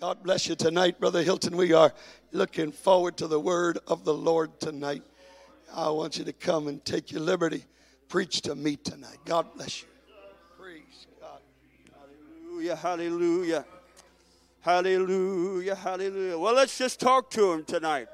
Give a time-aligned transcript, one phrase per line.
[0.00, 1.54] God bless you tonight, Brother Hilton.
[1.58, 1.92] We are
[2.32, 5.02] looking forward to the word of the Lord tonight.
[5.74, 7.66] I want you to come and take your liberty.
[8.08, 9.18] Preach to me tonight.
[9.26, 9.88] God bless you.
[10.58, 11.40] Praise God.
[11.92, 13.64] Hallelujah, hallelujah.
[14.62, 16.38] Hallelujah, hallelujah.
[16.38, 18.08] Well, let's just talk to him tonight.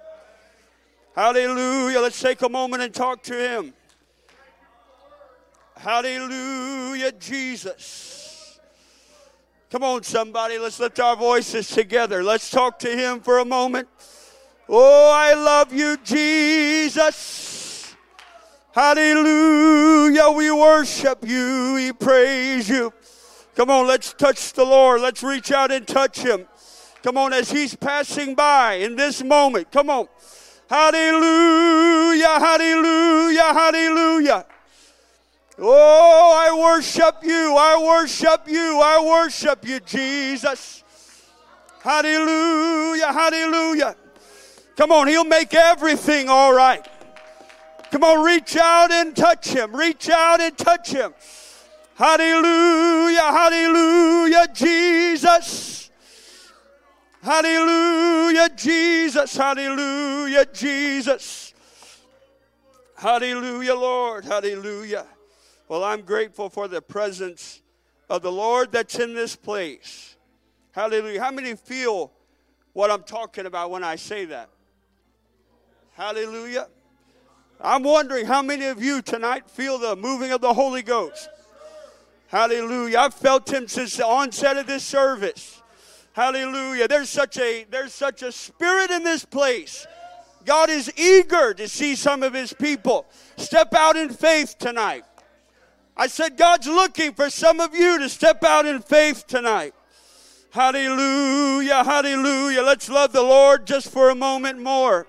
[1.14, 2.00] Hallelujah.
[2.00, 3.72] Let's take a moment and talk to him.
[5.76, 8.25] Hallelujah, Jesus.
[9.70, 10.58] Come on, somebody.
[10.58, 12.22] Let's lift our voices together.
[12.22, 13.88] Let's talk to him for a moment.
[14.68, 17.94] Oh, I love you, Jesus.
[18.72, 20.30] Hallelujah.
[20.30, 21.72] We worship you.
[21.74, 22.92] We praise you.
[23.56, 25.00] Come on, let's touch the Lord.
[25.00, 26.46] Let's reach out and touch him.
[27.02, 29.72] Come on, as he's passing by in this moment.
[29.72, 30.06] Come on.
[30.68, 34.46] Hallelujah, hallelujah, hallelujah.
[35.58, 37.56] Oh, I worship you.
[37.56, 38.80] I worship you.
[38.82, 40.84] I worship you, Jesus.
[41.80, 43.96] Hallelujah, hallelujah.
[44.76, 46.86] Come on, he'll make everything all right.
[47.90, 49.74] Come on, reach out and touch him.
[49.74, 51.14] Reach out and touch him.
[51.94, 55.90] Hallelujah, hallelujah, Jesus.
[57.22, 59.36] Hallelujah, Jesus.
[59.36, 61.54] Hallelujah, Jesus.
[62.96, 64.24] Hallelujah, Lord.
[64.24, 65.06] Hallelujah.
[65.68, 67.62] Well, I'm grateful for the presence
[68.08, 70.16] of the Lord that's in this place.
[70.72, 71.20] Hallelujah.
[71.20, 72.12] How many feel
[72.72, 74.48] what I'm talking about when I say that?
[75.94, 76.68] Hallelujah.
[77.60, 81.28] I'm wondering how many of you tonight feel the moving of the Holy Ghost.
[82.28, 82.98] Hallelujah.
[82.98, 85.62] I've felt him since the onset of this service.
[86.12, 86.86] Hallelujah.
[86.86, 89.86] There's such a there's such a spirit in this place.
[90.44, 93.06] God is eager to see some of his people
[93.36, 95.04] step out in faith tonight.
[95.96, 99.74] I said God's looking for some of you to step out in faith tonight.
[100.50, 101.84] Hallelujah.
[101.84, 102.62] Hallelujah.
[102.62, 105.06] Let's love the Lord just for a moment more.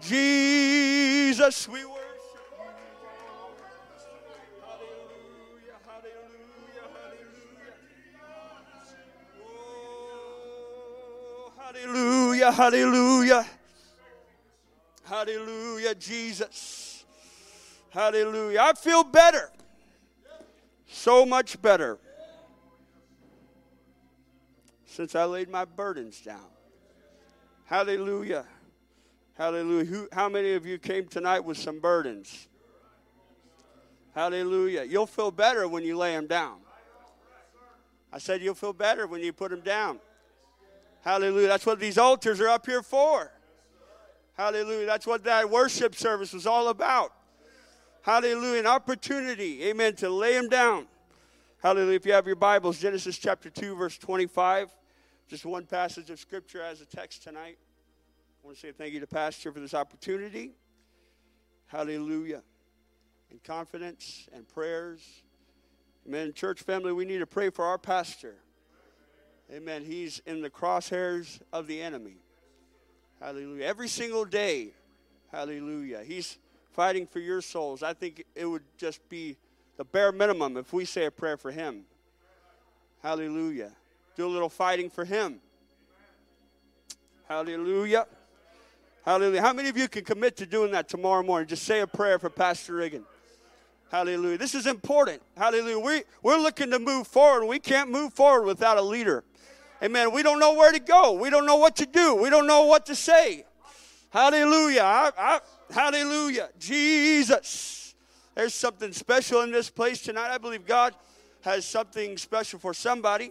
[0.00, 2.00] Jesus, we worship.
[4.60, 7.74] Hallelujah, hallelujah, hallelujah.
[9.42, 13.46] Oh, hallelujah, hallelujah.
[15.04, 16.93] Hallelujah, Jesus.
[17.94, 18.58] Hallelujah.
[18.60, 19.52] I feel better.
[20.88, 22.00] So much better.
[24.84, 26.48] Since I laid my burdens down.
[27.66, 28.46] Hallelujah.
[29.38, 29.84] Hallelujah.
[29.84, 32.48] Who, how many of you came tonight with some burdens?
[34.12, 34.82] Hallelujah.
[34.82, 36.56] You'll feel better when you lay them down.
[38.12, 40.00] I said you'll feel better when you put them down.
[41.02, 41.46] Hallelujah.
[41.46, 43.30] That's what these altars are up here for.
[44.36, 44.86] Hallelujah.
[44.86, 47.12] That's what that worship service was all about.
[48.04, 48.60] Hallelujah.
[48.60, 50.86] An opportunity, amen, to lay him down.
[51.62, 51.96] Hallelujah.
[51.96, 54.68] If you have your Bibles, Genesis chapter 2, verse 25.
[55.26, 57.56] Just one passage of scripture as a text tonight.
[57.56, 60.50] I want to say thank you to Pastor for this opportunity.
[61.68, 62.42] Hallelujah.
[63.30, 65.00] And confidence and prayers.
[66.06, 66.34] Amen.
[66.34, 68.34] Church family, we need to pray for our pastor.
[69.50, 69.82] Amen.
[69.82, 72.18] He's in the crosshairs of the enemy.
[73.18, 73.64] Hallelujah.
[73.64, 74.74] Every single day.
[75.32, 76.02] Hallelujah.
[76.04, 76.36] He's
[76.74, 77.82] fighting for your souls.
[77.82, 79.36] I think it would just be
[79.76, 81.84] the bare minimum if we say a prayer for him.
[83.02, 83.70] Hallelujah.
[84.16, 85.40] Do a little fighting for him.
[87.28, 88.06] Hallelujah.
[89.04, 89.40] Hallelujah.
[89.40, 91.48] How many of you can commit to doing that tomorrow morning?
[91.48, 93.04] Just say a prayer for Pastor Reagan.
[93.90, 94.38] Hallelujah.
[94.38, 95.22] This is important.
[95.36, 95.78] Hallelujah.
[95.78, 97.46] We, we're looking to move forward.
[97.46, 99.22] We can't move forward without a leader.
[99.82, 100.12] Amen.
[100.12, 101.12] We don't know where to go.
[101.12, 102.14] We don't know what to do.
[102.14, 103.44] We don't know what to say.
[104.10, 104.82] Hallelujah.
[104.82, 105.40] I, I,
[105.70, 106.50] hallelujah.
[106.58, 107.94] Jesus.
[108.34, 110.30] There's something special in this place tonight.
[110.30, 110.94] I believe God
[111.42, 113.30] has something special for somebody.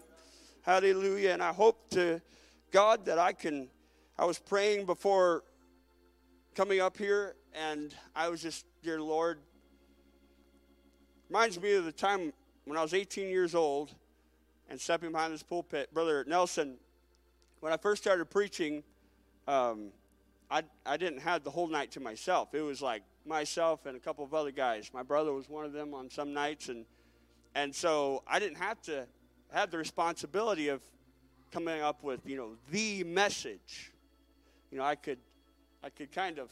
[0.61, 1.31] Hallelujah.
[1.31, 2.21] And I hope to
[2.71, 3.67] God that I can.
[4.17, 5.43] I was praying before
[6.55, 9.39] coming up here, and I was just, dear Lord,
[11.29, 12.31] reminds me of the time
[12.65, 13.93] when I was 18 years old
[14.69, 15.93] and stepping behind this pulpit.
[15.93, 16.75] Brother Nelson,
[17.59, 18.83] when I first started preaching,
[19.47, 19.89] um,
[20.53, 22.53] I, I didn't have the whole night to myself.
[22.53, 24.91] It was like myself and a couple of other guys.
[24.93, 26.85] My brother was one of them on some nights, and
[27.55, 29.07] and so I didn't have to
[29.51, 30.83] have the responsibility of
[31.51, 33.91] coming up with you know the message.
[34.69, 35.17] You know, I could
[35.83, 36.51] I could kind of,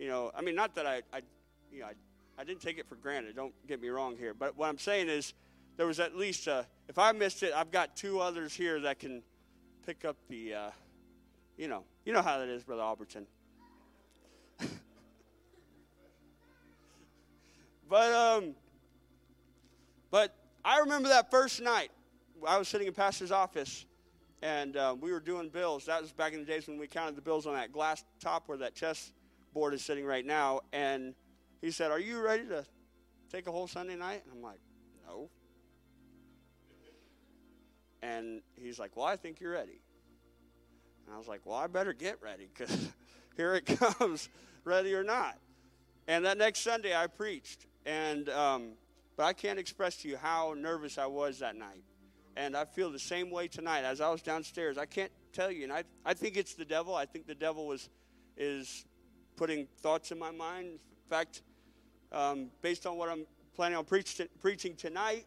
[0.00, 1.20] you know, I mean, not that I, I
[1.70, 1.92] you know, I,
[2.38, 3.36] I didn't take it for granted.
[3.36, 4.34] Don't get me wrong here.
[4.34, 5.32] But what I'm saying is,
[5.76, 8.98] there was at least, uh, if I missed it, I've got two others here that
[8.98, 9.22] can
[9.86, 10.70] pick up the, uh,
[11.56, 13.26] you know, you know how that is, Brother Alberton.
[17.88, 18.54] but, um,
[20.10, 20.34] but
[20.64, 21.90] I remember that first night.
[22.46, 23.86] I was sitting in Pastor's office,
[24.42, 25.86] and uh, we were doing bills.
[25.86, 28.48] That was back in the days when we counted the bills on that glass top
[28.48, 29.12] where that chess
[29.54, 30.60] board is sitting right now.
[30.72, 31.14] And
[31.60, 32.66] he said, Are you ready to
[33.30, 34.22] take a whole Sunday night?
[34.24, 34.58] And I'm like,
[35.06, 35.28] No.
[38.02, 39.80] And he's like, Well, I think you're ready.
[41.12, 42.88] And I was like, Well, I better get ready because
[43.36, 43.66] here it
[43.98, 44.30] comes,
[44.64, 45.36] ready or not.
[46.08, 47.66] And that next Sunday I preached.
[47.84, 48.70] And, um,
[49.18, 51.84] but I can't express to you how nervous I was that night.
[52.34, 54.78] And I feel the same way tonight as I was downstairs.
[54.78, 55.64] I can't tell you.
[55.64, 56.94] And I, I think it's the devil.
[56.94, 57.90] I think the devil was,
[58.38, 58.86] is
[59.36, 60.66] putting thoughts in my mind.
[60.68, 60.78] In
[61.10, 61.42] fact,
[62.10, 65.26] um, based on what I'm planning on preach to, preaching tonight,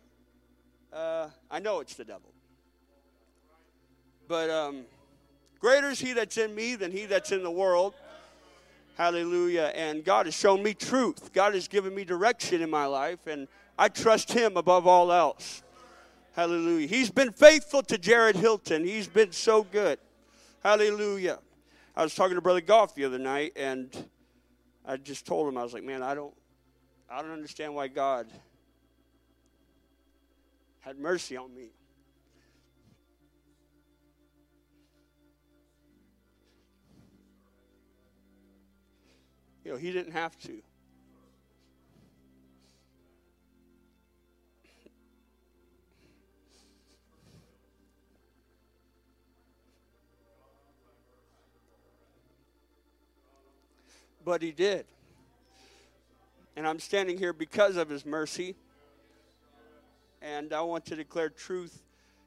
[0.91, 2.33] uh, I know it's the devil.
[4.27, 4.85] But um,
[5.59, 7.93] greater is he that's in me than he that's in the world.
[8.97, 9.71] Hallelujah.
[9.75, 11.33] And God has shown me truth.
[11.33, 13.47] God has given me direction in my life, and
[13.77, 15.63] I trust him above all else.
[16.33, 16.87] Hallelujah.
[16.87, 18.83] He's been faithful to Jared Hilton.
[18.83, 19.99] He's been so good.
[20.63, 21.39] Hallelujah.
[21.95, 23.89] I was talking to Brother Goff the other night, and
[24.85, 26.33] I just told him, I was like, man, I don't,
[27.09, 28.27] I don't understand why God
[30.81, 31.69] had mercy on me.
[39.65, 40.61] You know, he didn't have to.
[54.25, 54.85] but he did.
[56.57, 58.55] And I'm standing here because of his mercy.
[60.21, 61.83] And I want to declare truth.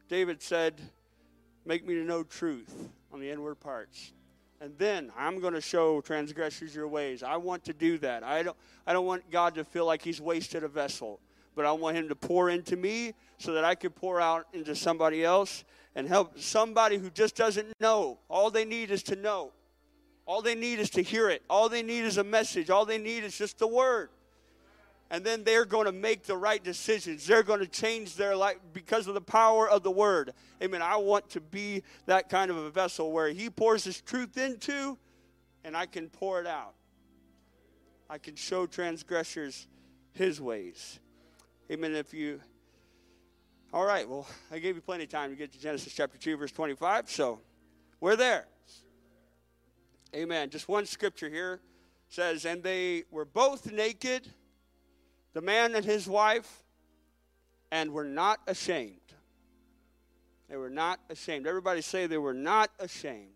[0.09, 0.81] David said,
[1.67, 4.13] Make me to know truth on the inward parts.
[4.61, 7.23] And then I'm going to show transgressors your ways.
[7.23, 8.25] I want to do that.
[8.25, 8.57] I don't,
[8.87, 11.21] I don't want God to feel like he's wasted a vessel,
[11.55, 14.75] but I want him to pour into me so that I can pour out into
[14.75, 15.65] somebody else
[15.95, 18.19] and help somebody who just doesn't know.
[18.29, 19.53] All they need is to know.
[20.27, 21.43] All they need is to hear it.
[21.49, 22.69] All they need is a message.
[22.69, 24.11] All they need is just the word.
[25.11, 27.27] And then they're going to make the right decisions.
[27.27, 30.35] They're going to change their life because of the power of the word.
[30.63, 30.83] Amen.
[30.83, 34.99] I want to be that kind of a vessel where he pours his truth into
[35.65, 36.75] and I can pour it out.
[38.11, 39.67] I can show transgressors
[40.13, 40.99] his ways.
[41.71, 41.95] Amen.
[41.95, 42.41] If you.
[43.73, 44.09] All right.
[44.09, 47.11] Well, I gave you plenty of time to get to Genesis chapter 2, verse 25.
[47.11, 47.41] So
[48.01, 48.47] we're there.
[50.15, 50.49] Amen.
[50.49, 51.61] Just one scripture here
[52.09, 54.27] says, And they were both naked,
[55.35, 56.63] the man and his wife,
[57.71, 58.95] and were not ashamed.
[60.49, 61.47] They were not ashamed.
[61.47, 63.33] Everybody say they were not ashamed.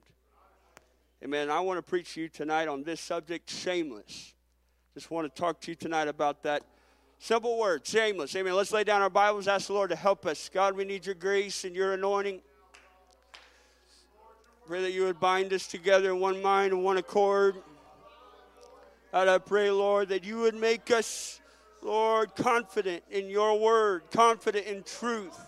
[1.22, 1.50] Amen.
[1.50, 4.34] I want to preach to you tonight on this subject, shameless.
[4.94, 6.62] Just want to talk to you tonight about that
[7.18, 8.34] simple word, shameless.
[8.34, 8.54] Amen.
[8.54, 10.50] Let's lay down our Bibles, ask the Lord to help us.
[10.52, 12.40] God, we need your grace and your anointing.
[14.66, 17.56] Pray that you would bind us together in one mind and one accord.
[19.12, 21.41] God, I pray, Lord, that you would make us,
[21.82, 25.38] Lord, confident in your word, confident in truth.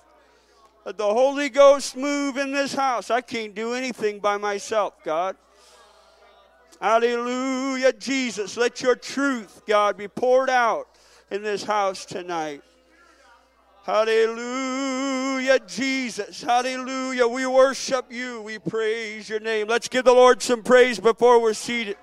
[0.85, 3.11] Let the Holy Ghost move in this house.
[3.11, 5.37] I can't do anything by myself, God.
[6.81, 8.57] Hallelujah, Jesus.
[8.57, 10.89] Let your truth, God, be poured out
[11.31, 12.63] in this house tonight.
[13.85, 16.43] Hallelujah, Jesus.
[16.43, 17.29] Hallelujah.
[17.29, 18.43] We worship you.
[18.43, 19.69] We praise your name.
[19.69, 21.97] Let's give the Lord some praise before we're seated.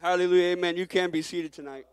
[0.00, 0.56] Hallelujah.
[0.56, 0.76] Amen.
[0.76, 1.86] You can be seated tonight.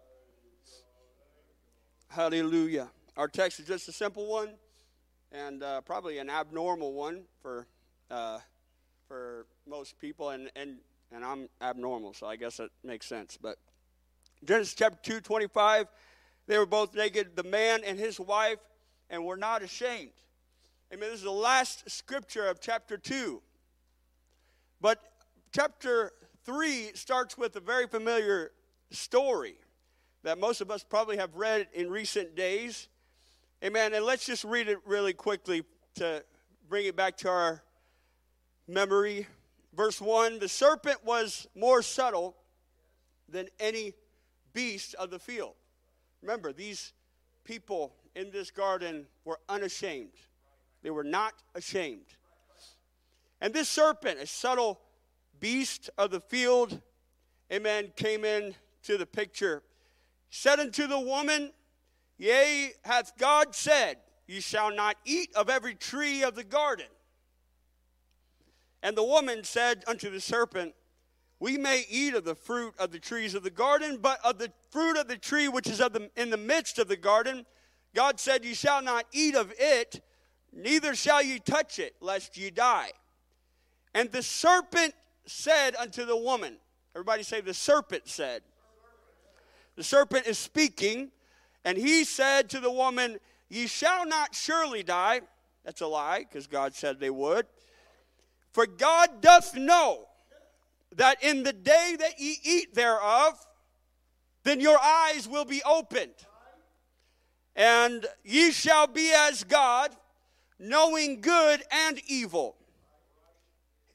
[2.08, 2.90] Hallelujah.
[3.16, 4.52] Our text is just a simple one
[5.32, 7.68] and uh, probably an abnormal one for.
[8.10, 8.40] Uh,
[9.08, 10.78] for most people, and, and,
[11.12, 13.38] and I'm abnormal, so I guess that makes sense.
[13.42, 13.58] But
[14.44, 15.88] Genesis chapter 2, 25,
[16.46, 18.60] they were both naked, the man and his wife,
[19.10, 20.12] and were not ashamed.
[20.94, 21.10] Amen.
[21.10, 23.42] This is the last scripture of chapter 2.
[24.82, 25.00] But
[25.54, 26.12] chapter
[26.48, 28.51] 3 starts with a very familiar
[28.89, 29.56] story
[30.24, 32.88] that most of us probably have read in recent days.
[33.62, 33.94] Amen.
[33.94, 35.63] And let's just read it really quickly
[35.96, 36.24] to
[36.70, 37.63] bring it back to our
[38.66, 39.27] memory.
[39.75, 42.38] Verse 1 The serpent was more subtle
[43.27, 43.92] than any
[44.54, 45.54] beast of the field.
[46.22, 46.94] Remember, these
[47.44, 50.13] people in this garden were unashamed,
[50.82, 52.06] they were not ashamed.
[53.42, 54.80] And this serpent, a subtle
[55.39, 56.82] beast of the field,
[57.51, 59.63] amen, came in to the picture.
[60.29, 61.51] Said unto the woman,
[62.17, 66.88] Yea, hath God said, Ye shall not eat of every tree of the garden.
[68.84, 70.74] And the woman said unto the serpent,
[71.39, 74.51] we may eat of the fruit of the trees of the garden, but of the
[74.72, 77.46] fruit of the tree which is of the, in the midst of the garden,
[77.94, 80.03] God said, You shall not eat of it,
[80.51, 82.91] neither shall you touch it, lest ye die.
[83.94, 84.96] And the serpent
[85.27, 86.57] said unto the woman,
[86.96, 88.41] Everybody say, The serpent said.
[89.75, 91.12] The serpent is speaking,
[91.63, 93.19] and he said to the woman,
[93.50, 95.22] Ye shall not surely die.
[95.63, 97.46] That's a lie, because God said they would.
[98.51, 100.07] For God doth know
[100.96, 103.34] that in the day that ye eat thereof,
[104.43, 106.15] then your eyes will be opened,
[107.55, 109.96] and ye shall be as God,
[110.57, 112.55] knowing good and evil.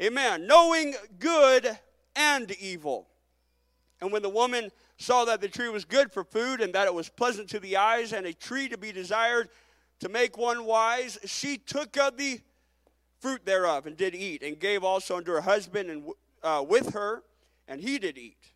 [0.01, 0.47] Amen.
[0.47, 1.79] Knowing good
[2.17, 3.09] and evil.
[4.01, 6.95] And when the woman saw that the tree was good for food, and that it
[6.95, 9.49] was pleasant to the eyes, and a tree to be desired
[10.01, 12.41] to make one wise, she took of the
[13.21, 16.05] fruit thereof and did eat, and gave also unto her husband and
[16.43, 17.23] uh, with her,
[17.69, 18.53] and he did eat.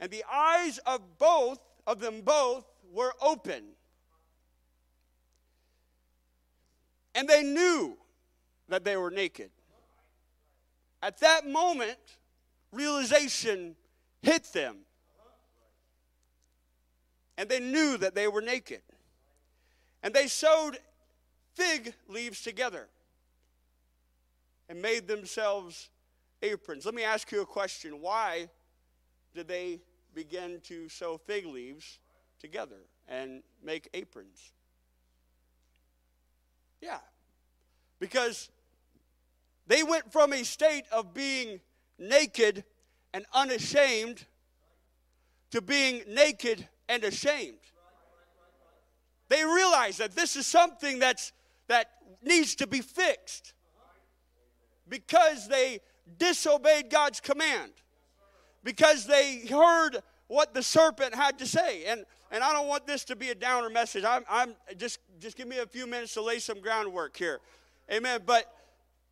[0.00, 3.62] And the eyes of both of them both were open.
[7.14, 7.96] And they knew
[8.68, 9.50] that they were naked.
[11.04, 11.98] At that moment,
[12.72, 13.76] realization
[14.22, 14.78] hit them.
[17.36, 18.80] And they knew that they were naked.
[20.02, 20.78] And they sewed
[21.52, 22.88] fig leaves together
[24.70, 25.90] and made themselves
[26.40, 26.86] aprons.
[26.86, 28.00] Let me ask you a question.
[28.00, 28.48] Why
[29.34, 29.82] did they
[30.14, 31.98] begin to sew fig leaves
[32.40, 34.52] together and make aprons?
[36.80, 37.00] Yeah.
[38.00, 38.48] Because
[39.66, 41.60] they went from a state of being
[41.98, 42.64] naked
[43.12, 44.26] and unashamed
[45.50, 47.58] to being naked and ashamed.
[49.28, 51.32] They realized that this is something that's
[51.68, 51.88] that
[52.22, 53.54] needs to be fixed
[54.88, 55.80] because they
[56.18, 57.72] disobeyed God's command
[58.62, 61.84] because they heard what the serpent had to say.
[61.84, 64.04] And, and I don't want this to be a downer message.
[64.04, 67.40] I'm, I'm just, just give me a few minutes to lay some groundwork here.
[67.92, 68.20] Amen.
[68.24, 68.50] But,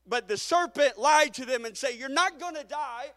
[0.07, 3.13] but the serpent lied to them and said, you're not going to die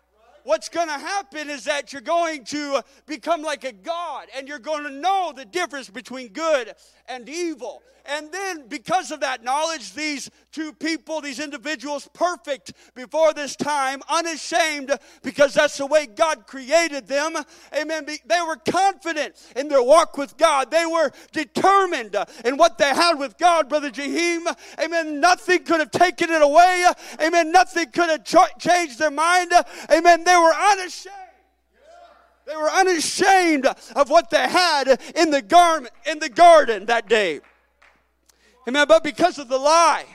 [0.46, 4.60] what's going to happen is that you're going to become like a God and you're
[4.60, 6.74] going to know the difference between good
[7.08, 7.84] and evil.
[8.08, 14.02] And then, because of that knowledge, these two people, these individuals, perfect before this time,
[14.08, 17.36] unashamed, because that's the way God created them.
[17.76, 18.06] Amen.
[18.06, 20.70] They were confident in their walk with God.
[20.70, 24.56] They were determined in what they had with God, Brother Jaheim.
[24.80, 25.20] Amen.
[25.20, 26.86] Nothing could have taken it away.
[27.20, 27.52] Amen.
[27.52, 28.24] Nothing could have
[28.60, 29.52] changed their mind.
[29.92, 30.24] Amen.
[30.24, 31.14] They were unashamed.
[32.46, 33.66] They were unashamed
[33.96, 37.42] of what they had in the garment in the garden that day.
[38.68, 38.86] Amen.
[38.88, 40.06] But because of the lie,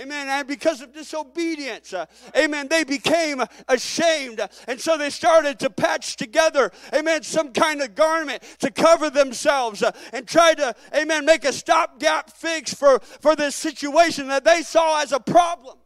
[0.00, 0.28] Amen.
[0.28, 4.40] And because of disobedience, uh, amen, they became ashamed.
[4.66, 9.82] And so they started to patch together, amen, some kind of garment to cover themselves
[9.82, 14.62] uh, and try to, amen, make a stopgap fix for, for this situation that they
[14.62, 15.76] saw as a problem.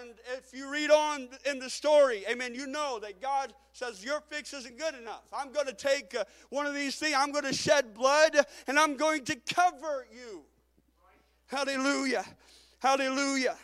[0.00, 4.20] And if you read on in the story, amen, you know that God says, Your
[4.20, 5.24] fix isn't good enough.
[5.32, 8.36] I'm going to take uh, one of these things, I'm going to shed blood,
[8.66, 10.42] and I'm going to cover you.
[11.46, 12.24] Hallelujah.
[12.78, 13.56] Hallelujah.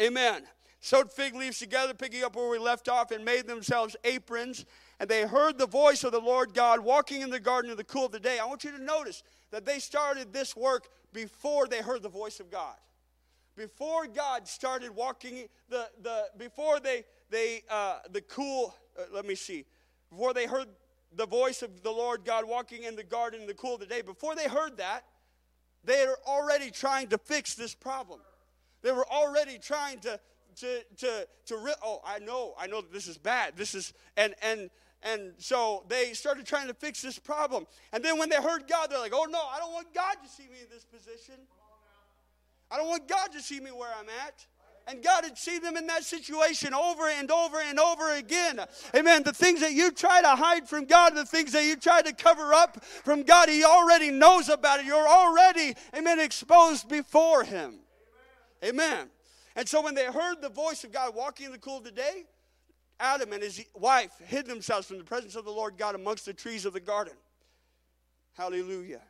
[0.00, 0.42] Amen.
[0.80, 4.64] Sewed fig leaves together, picking up where we left off, and made themselves aprons.
[5.00, 7.84] And they heard the voice of the Lord God walking in the garden in the
[7.84, 8.38] cool of the day.
[8.38, 12.38] I want you to notice that they started this work before they heard the voice
[12.38, 12.76] of God
[13.58, 19.34] before God started walking, the, the, before they, they uh, the cool, uh, let me
[19.34, 19.66] see,
[20.10, 20.68] before they heard
[21.14, 23.86] the voice of the Lord God walking in the garden in the cool of the
[23.86, 25.04] day, before they heard that,
[25.84, 28.20] they were already trying to fix this problem.
[28.82, 30.20] They were already trying to,
[30.60, 33.56] to, to, to, re- oh, I know, I know that this is bad.
[33.56, 34.70] This is, and, and,
[35.02, 37.66] and so they started trying to fix this problem.
[37.92, 40.28] And then when they heard God, they're like, oh no, I don't want God to
[40.28, 41.34] see me in this position.
[42.78, 44.46] I don't want God to see me where I'm at.
[44.86, 48.60] And God had seen them in that situation over and over and over again.
[48.94, 49.24] Amen.
[49.24, 52.12] The things that you try to hide from God, the things that you try to
[52.12, 54.86] cover up from God, He already knows about it.
[54.86, 57.80] You're already, amen, exposed before Him.
[58.64, 59.08] Amen.
[59.56, 61.90] And so when they heard the voice of God walking in the cool of the
[61.90, 62.26] day,
[63.00, 66.32] Adam and his wife hid themselves from the presence of the Lord God amongst the
[66.32, 67.14] trees of the garden.
[68.34, 69.02] Hallelujah.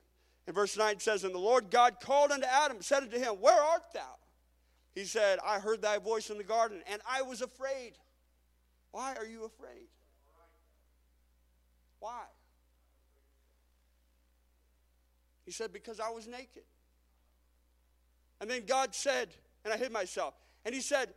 [0.49, 3.63] And verse 9 says, And the Lord God called unto Adam, said unto him, Where
[3.63, 4.17] art thou?
[4.95, 7.93] He said, I heard thy voice in the garden, and I was afraid.
[8.91, 9.89] Why are you afraid?
[12.01, 12.23] Why?
[15.45, 16.63] He said, Because I was naked.
[18.41, 19.29] And then God said,
[19.67, 20.33] and I hid myself.
[20.65, 21.13] And he said,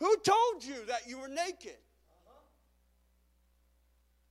[0.00, 1.78] Who told you that you were naked?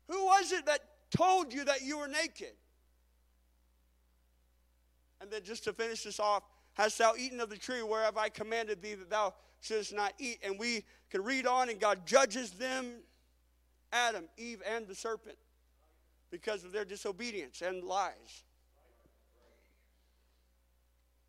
[0.09, 0.81] Who was it that
[1.15, 2.55] told you that you were naked?
[5.23, 8.27] And then just to finish this off, hast thou eaten of the tree whereof I
[8.27, 10.39] commanded thee that thou shouldst not eat?
[10.43, 12.87] And we can read on, and God judges them,
[13.93, 15.37] Adam, Eve, and the serpent,
[16.29, 18.43] because of their disobedience and lies.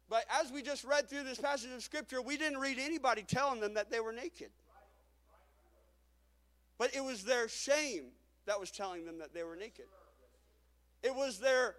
[0.08, 3.60] But as we just read through this passage of Scripture, we didn't read anybody telling
[3.60, 4.50] them that they were naked.
[6.78, 8.06] But it was their shame
[8.46, 9.86] that was telling them that they were naked.
[11.04, 11.76] It was their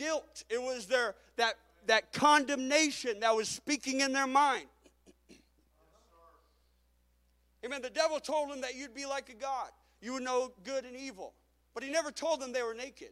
[0.00, 0.44] guilt.
[0.48, 1.54] It was their that
[1.86, 4.66] that condemnation that was speaking in their mind.
[7.64, 7.82] Amen.
[7.82, 9.68] The devil told them that you'd be like a God.
[10.00, 11.34] You would know good and evil.
[11.74, 13.10] But he never told them they were naked.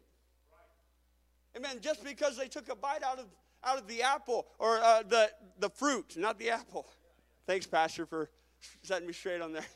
[1.57, 1.78] Amen.
[1.80, 3.26] Just because they took a bite out of
[3.64, 6.87] out of the apple or uh, the the fruit, not the apple.
[7.47, 8.30] Thanks, Pastor, for
[8.83, 9.66] setting me straight on there.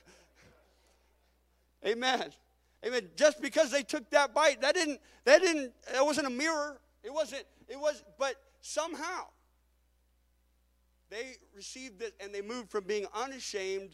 [1.87, 2.33] Amen.
[2.85, 3.09] Amen.
[3.17, 6.81] Just because they took that bite, that didn't, that didn't, it wasn't a mirror.
[7.03, 9.27] It wasn't, it was, but somehow
[11.11, 13.91] they received it and they moved from being unashamed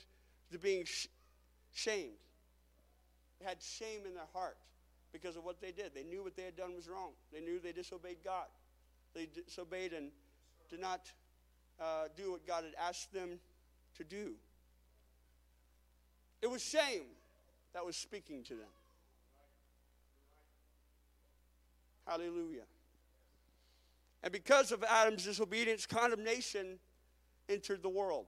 [0.53, 1.07] to being sh-
[1.73, 2.13] shamed.
[3.41, 4.57] They had shame in their heart
[5.13, 5.95] because of what they did.
[5.95, 7.13] They knew what they had done was wrong.
[7.33, 8.47] They knew they disobeyed God.
[9.15, 10.11] They disobeyed and
[10.71, 11.11] did not
[11.81, 13.41] uh, do what God had asked them
[13.97, 14.35] to do.
[16.43, 17.03] It was shame
[17.73, 18.69] that was speaking to them.
[22.07, 22.63] Hallelujah.
[24.23, 26.79] And because of Adam's disobedience, condemnation
[27.49, 28.27] entered the world.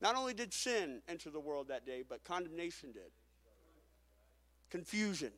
[0.00, 3.10] Not only did sin enter the world that day, but condemnation did.
[4.70, 5.32] Confusion,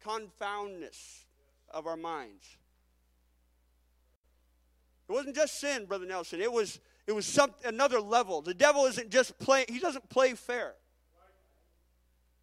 [0.00, 1.24] confoundness
[1.70, 2.58] of our minds.
[5.08, 6.40] It wasn't just sin, Brother Nelson.
[6.40, 8.42] It was it was some another level.
[8.42, 9.64] The devil isn't just play.
[9.68, 10.74] He doesn't play fair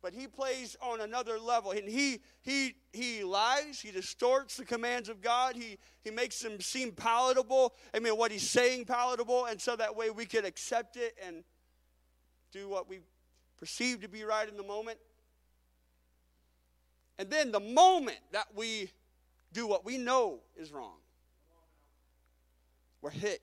[0.01, 1.71] but he plays on another level.
[1.71, 3.79] And he he he lies.
[3.81, 5.55] He distorts the commands of god.
[5.55, 7.73] He he makes them seem palatable.
[7.93, 9.45] I mean what he's saying palatable.
[9.45, 11.43] And so that way we can accept it and
[12.51, 12.99] do what we
[13.57, 14.97] perceive to be right in the moment.
[17.17, 18.91] And then the moment that we
[19.51, 20.97] do what we know is wrong
[23.01, 23.41] we're hit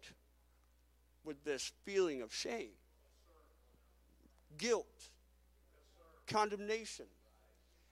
[1.24, 2.70] with this feeling of shame
[4.58, 5.10] guilt
[6.26, 7.06] condemnation.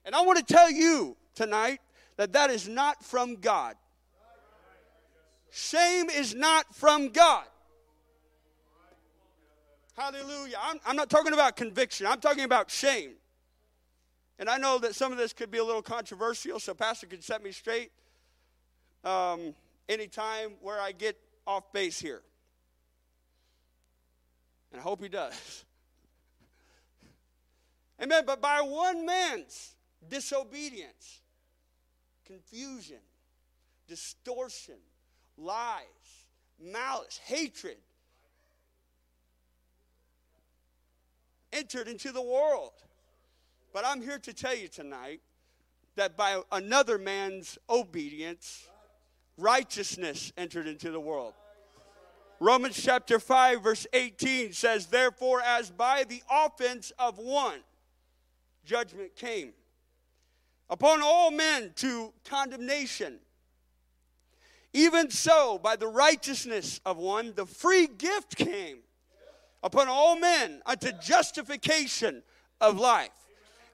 [0.04, 1.80] And I want to tell you tonight
[2.16, 3.76] that that is not from God.
[5.50, 7.44] Shame is not from God.
[9.96, 10.56] Hallelujah.
[10.60, 13.12] I'm, I'm, not talking about conviction, I'm talking about shame.
[14.38, 17.22] And I know that some of this could be a little controversial, so Pastor can
[17.22, 17.92] set me straight
[19.04, 19.54] um,
[19.88, 21.16] anytime where I get
[21.46, 22.22] off base here.
[24.72, 25.64] And I hope he does.
[28.02, 28.24] Amen.
[28.26, 29.74] But by one man's
[30.08, 31.20] disobedience,
[32.26, 32.98] confusion,
[33.88, 34.78] distortion,
[35.36, 35.82] lies,
[36.60, 37.76] malice, hatred
[41.52, 42.72] entered into the world.
[43.72, 45.20] But I'm here to tell you tonight
[45.96, 48.68] that by another man's obedience,
[49.38, 51.34] righteousness entered into the world.
[52.40, 57.60] Romans chapter 5, verse 18 says, Therefore, as by the offense of one,
[58.64, 59.52] judgment came
[60.70, 63.18] upon all men to condemnation.
[64.72, 68.78] Even so, by the righteousness of one, the free gift came
[69.62, 72.22] upon all men unto justification
[72.60, 73.10] of life.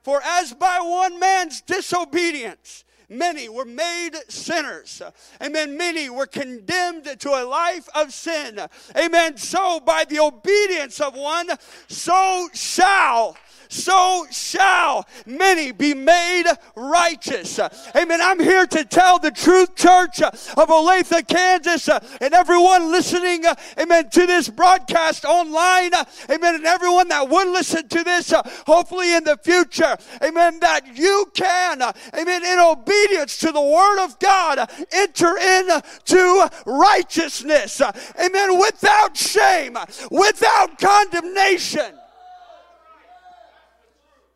[0.02, 5.02] For as by one man's disobedience, many were made sinners.
[5.42, 5.76] Amen.
[5.76, 8.60] Many were condemned to a life of sin.
[8.96, 9.36] Amen.
[9.36, 11.48] So by the obedience of one,
[11.88, 13.36] so shall
[13.70, 17.58] so shall many be made righteous.
[17.96, 18.20] Amen.
[18.20, 20.34] I'm here to tell the truth, church of
[20.68, 23.44] Olathe, Kansas, and everyone listening,
[23.78, 25.92] amen, to this broadcast online,
[26.28, 28.32] amen, and everyone that would listen to this,
[28.66, 31.80] hopefully in the future, amen, that you can,
[32.14, 37.80] amen, in obedience to the word of God, enter into righteousness,
[38.20, 39.78] amen, without shame,
[40.10, 41.99] without condemnation.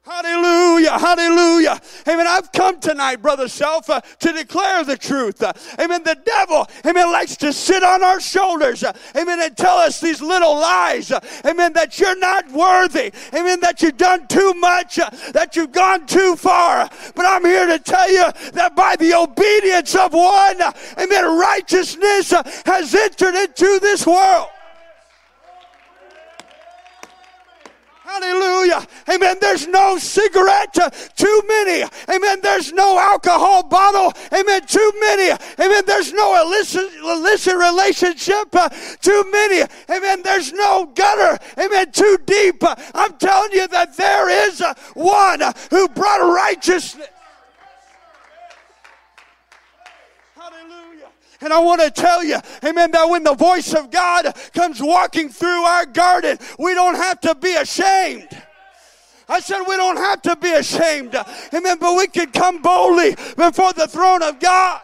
[0.06, 1.80] Hallelujah, hallelujah.
[2.06, 2.26] Amen.
[2.26, 5.42] I've come tonight, Brother Self, uh, to declare the truth.
[5.42, 6.02] Uh, amen.
[6.04, 10.20] The devil, amen, likes to sit on our shoulders, uh, amen, and tell us these
[10.20, 15.08] little lies, uh, amen, that you're not worthy, amen, that you've done too much, uh,
[15.32, 16.90] that you've gone too far.
[17.14, 22.30] But I'm here to tell you that by the obedience of one, uh, amen, righteousness
[22.66, 24.48] has entered into this world.
[28.04, 28.86] Hallelujah.
[29.08, 29.38] Amen.
[29.40, 30.74] There's no cigarette
[31.16, 31.88] too many.
[32.10, 32.38] Amen.
[32.42, 34.12] There's no alcohol bottle.
[34.30, 34.66] Amen.
[34.66, 35.30] Too many.
[35.58, 35.84] Amen.
[35.86, 38.68] There's no illicit, illicit relationship uh,
[39.00, 39.66] too many.
[39.90, 40.20] Amen.
[40.22, 41.42] There's no gutter.
[41.58, 41.92] Amen.
[41.92, 42.62] Too deep.
[42.94, 45.40] I'm telling you that there is uh, one
[45.70, 47.08] who brought righteousness.
[50.36, 51.08] Hallelujah.
[51.44, 55.28] And I want to tell you, amen, that when the voice of God comes walking
[55.28, 58.28] through our garden, we don't have to be ashamed.
[59.28, 61.14] I said we don't have to be ashamed.
[61.52, 61.76] Amen.
[61.78, 64.80] But we can come boldly before the throne of God.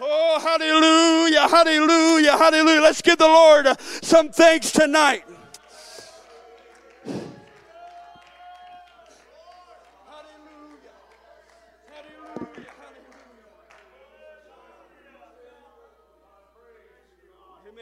[0.00, 2.80] Oh, hallelujah, hallelujah, hallelujah.
[2.80, 5.24] Let's give the Lord some thanks tonight.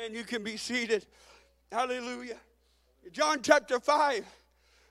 [0.06, 0.16] Amen.
[0.16, 1.06] You can be seated.
[1.72, 2.36] Hallelujah.
[3.12, 4.24] John chapter 5,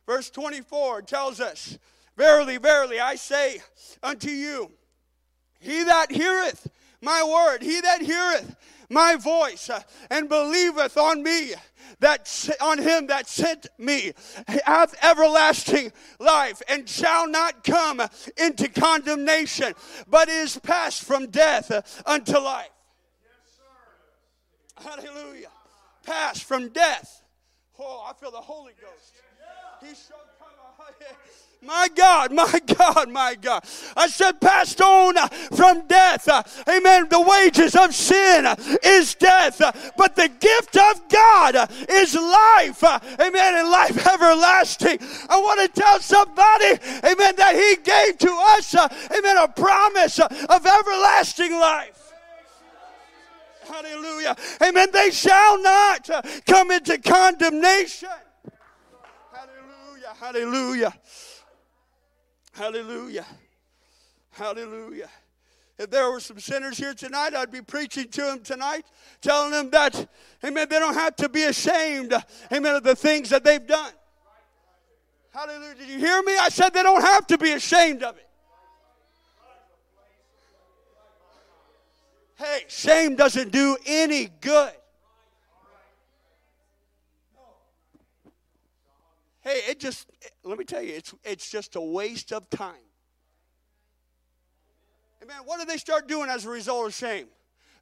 [0.06, 1.78] verse 24 tells us,
[2.17, 3.62] Verily, verily, I say
[4.04, 4.71] unto you,
[5.60, 6.69] he that heareth
[7.01, 8.56] my word, he that heareth
[8.89, 11.54] my voice uh, and believeth on me,
[11.99, 14.13] that on him that sent me
[14.65, 18.01] hath everlasting life and shall not come
[18.38, 19.73] into condemnation,
[20.08, 22.69] but is passed from death unto life.
[24.84, 25.50] Hallelujah.
[26.04, 27.24] Passed from death.
[27.80, 29.14] Oh, I feel the Holy Ghost.
[29.82, 30.56] He shall come.
[31.66, 33.64] My God, my God, my God.
[33.98, 35.16] I said, passed on
[35.56, 36.28] from death.
[36.68, 37.08] Amen.
[37.10, 38.46] The wages of sin
[38.84, 39.58] is death,
[39.98, 41.56] but the gift of God
[41.90, 42.84] is life.
[43.20, 43.56] Amen.
[43.56, 45.00] And life everlasting.
[45.28, 48.76] I want to tell somebody, amen, that He gave to us,
[49.12, 52.05] amen, a promise of everlasting life.
[53.67, 54.36] Hallelujah.
[54.62, 54.88] Amen.
[54.91, 58.10] They shall not uh, come into condemnation.
[59.34, 60.13] Hallelujah.
[60.19, 60.93] Hallelujah.
[62.54, 63.25] Hallelujah.
[64.32, 65.10] Hallelujah.
[65.78, 68.86] If there were some sinners here tonight, I'd be preaching to them tonight,
[69.21, 70.08] telling them that,
[70.43, 72.13] amen, they don't have to be ashamed,
[72.51, 73.91] amen, of the things that they've done.
[75.34, 75.75] Hallelujah.
[75.75, 76.38] Did you hear me?
[76.38, 78.25] I said they don't have to be ashamed of it.
[82.36, 84.74] Hey, shame doesn't do any good.
[89.41, 90.10] Hey, it just,
[90.43, 92.74] let me tell you, it's, it's just a waste of time.
[95.21, 95.38] Amen.
[95.45, 97.28] What did they start doing as a result of shame?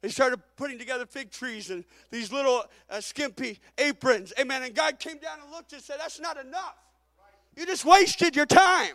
[0.02, 4.34] They started putting together fig trees and these little uh, skimpy aprons.
[4.38, 4.62] Amen.
[4.62, 6.76] And God came down and looked and said, That's not enough.
[7.56, 8.94] You just wasted your time.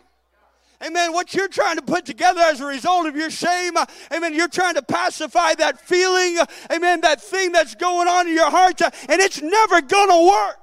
[0.82, 1.12] Amen.
[1.12, 4.48] What you're trying to put together as a result of your shame, uh, amen, you're
[4.48, 8.80] trying to pacify that feeling, uh, amen, that thing that's going on in your heart,
[8.80, 10.56] uh, and it's never going to work.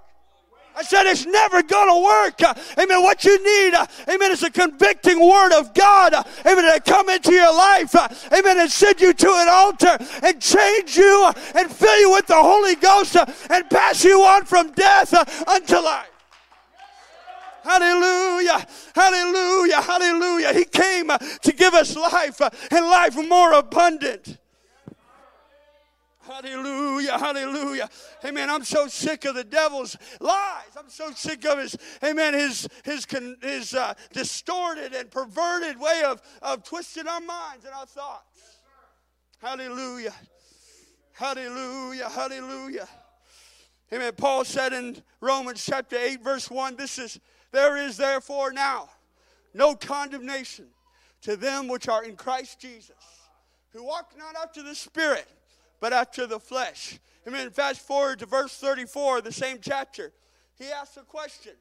[0.76, 2.42] I said it's never going to work.
[2.44, 3.02] Uh, amen.
[3.02, 6.14] What you need, uh, amen, is a convicting word of God.
[6.14, 6.72] Uh, amen.
[6.72, 7.96] To come into your life.
[8.32, 8.60] Amen.
[8.60, 12.76] And send you to an altar and change you and fill you with the Holy
[12.76, 13.16] Ghost
[13.50, 15.16] and pass you on from death
[15.48, 16.17] unto life.
[17.68, 18.66] Hallelujah.
[18.96, 19.82] Hallelujah.
[19.82, 20.54] Hallelujah.
[20.54, 24.38] He came uh, to give us life uh, and life more abundant.
[26.22, 27.90] Hallelujah, hallelujah.
[28.24, 28.50] Amen.
[28.50, 30.76] I'm so sick of the devil's lies.
[30.78, 33.06] I'm so sick of his, amen, his his
[33.42, 38.60] his uh, distorted and perverted way of, of twisting our minds and our thoughts.
[39.42, 40.14] Hallelujah.
[41.14, 42.10] Hallelujah.
[42.10, 42.88] Hallelujah.
[43.94, 44.12] Amen.
[44.18, 47.20] Paul said in Romans chapter 8, verse 1, this is
[47.58, 48.88] there is therefore now
[49.56, 50.68] no condemnation
[51.22, 52.92] to them which are in Christ Jesus,
[53.74, 55.28] who walk not after the Spirit,
[55.80, 57.00] but after the flesh.
[57.26, 60.14] And then fast forward to verse 34 of the same chapter.
[60.60, 61.54] He asks a question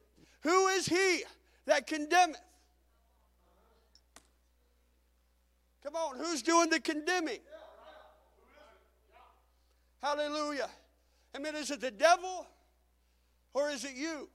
[0.42, 1.22] Who is he
[1.64, 2.37] that condemneth?
[5.82, 7.40] Come on, who's doing the condemning?
[10.02, 10.68] Hallelujah.
[11.35, 12.46] I mean, is it the devil
[13.54, 14.28] or is it you?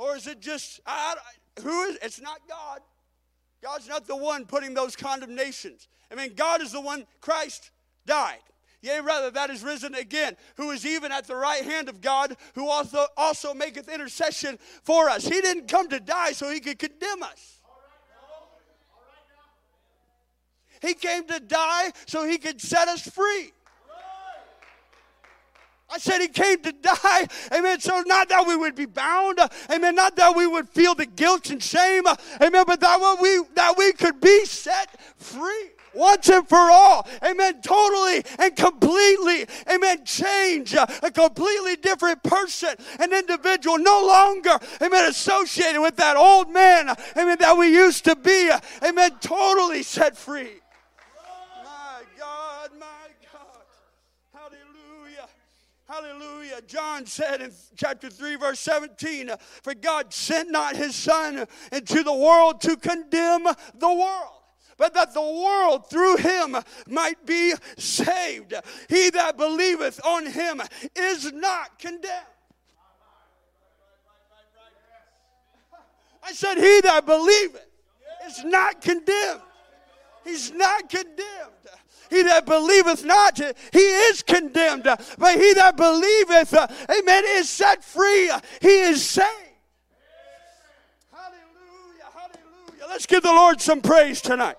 [0.00, 1.14] Or is it just, I,
[1.60, 2.80] who is, it's not God.
[3.62, 5.88] God's not the one putting those condemnations.
[6.10, 7.70] I mean, God is the one, Christ
[8.06, 8.38] died.
[8.80, 12.34] Yea, rather, that is risen again, who is even at the right hand of God,
[12.54, 15.24] who also, also maketh intercession for us.
[15.24, 17.60] He didn't come to die so he could condemn us.
[20.80, 23.52] He came to die so he could set us free.
[25.92, 27.26] I said he came to die.
[27.52, 27.80] Amen.
[27.80, 29.40] So not that we would be bound.
[29.70, 29.94] Amen.
[29.94, 32.04] Not that we would feel the guilt and shame.
[32.40, 32.64] Amen.
[32.66, 35.70] But that we that we could be set free.
[35.94, 37.06] once and for all.
[37.22, 37.60] Amen.
[37.62, 39.46] Totally and completely.
[39.72, 40.04] Amen.
[40.04, 46.94] Change a completely different person, an individual, no longer, amen, associated with that old man,
[47.16, 48.50] amen, that we used to be.
[48.82, 49.12] Amen.
[49.20, 50.60] Totally set free.
[55.90, 56.60] Hallelujah.
[56.68, 59.32] John said in chapter 3, verse 17,
[59.64, 64.36] For God sent not his Son into the world to condemn the world
[64.78, 66.56] but that the world through him
[66.88, 68.54] might be saved.
[68.88, 70.62] He that believeth on him
[70.96, 72.24] is not condemned.
[76.22, 77.66] I said, He that believeth
[78.26, 79.42] is not condemned.
[80.24, 81.68] He's not condemned.
[82.10, 83.38] He that believeth not,
[83.72, 84.82] he is condemned.
[84.82, 88.30] But he that believeth, amen, is set free.
[88.60, 89.26] He is saved.
[91.12, 92.86] Hallelujah, hallelujah.
[92.88, 94.56] Let's give the Lord some praise tonight.